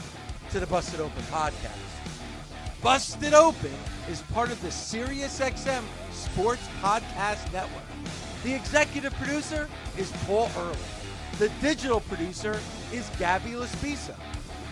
[0.50, 1.76] to the Busted Open podcast.
[2.82, 3.72] Busted Open
[4.08, 5.82] is part of the SiriusXM
[6.12, 7.82] Sports Podcast Network.
[8.44, 10.76] The executive producer is Paul Early.
[11.38, 12.58] The digital producer
[12.92, 14.14] is Gabby Laspisa.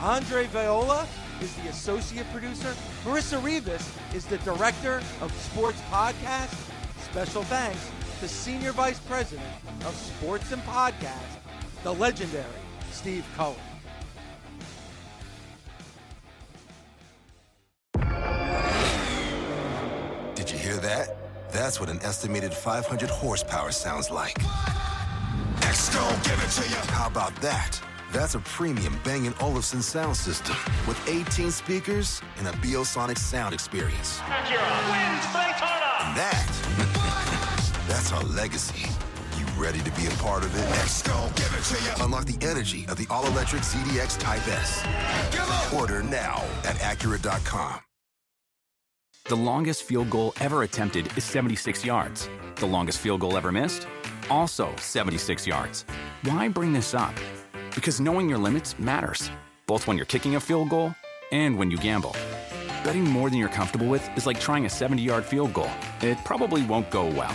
[0.00, 1.06] Andre Viola
[1.40, 2.74] is the associate producer.
[3.04, 6.54] Marissa Rivas is the director of Sports Podcast.
[7.10, 7.90] Special thanks
[8.20, 9.46] to Senior Vice President
[9.84, 11.38] of Sports and Podcast,
[11.82, 12.44] the legendary
[12.90, 13.56] Steve Cohen.
[20.34, 21.16] Did you hear that?
[21.52, 24.38] That's what an estimated 500 horsepower sounds like.
[25.62, 26.76] X gon' give it to you.
[26.92, 27.80] How about that?
[28.12, 30.56] That's a premium Bang & Olufsen sound system
[30.86, 34.20] with 18 speakers and a Biosonic sound experience.
[34.20, 36.48] And that,
[37.96, 38.90] that's our legacy.
[39.38, 40.64] You ready to be a part of it?
[40.80, 42.04] X gon' give it to you.
[42.04, 44.84] Unlock the energy of the all-electric ZDX Type S.
[45.72, 47.80] Order now at Acura.com.
[49.24, 52.28] The longest field goal ever attempted is 76 yards.
[52.56, 53.88] The longest field goal ever missed?
[54.28, 55.86] Also 76 yards.
[56.24, 57.14] Why bring this up?
[57.74, 59.30] Because knowing your limits matters,
[59.66, 60.94] both when you're kicking a field goal
[61.32, 62.14] and when you gamble.
[62.84, 65.70] Betting more than you're comfortable with is like trying a 70 yard field goal,
[66.02, 67.34] it probably won't go well.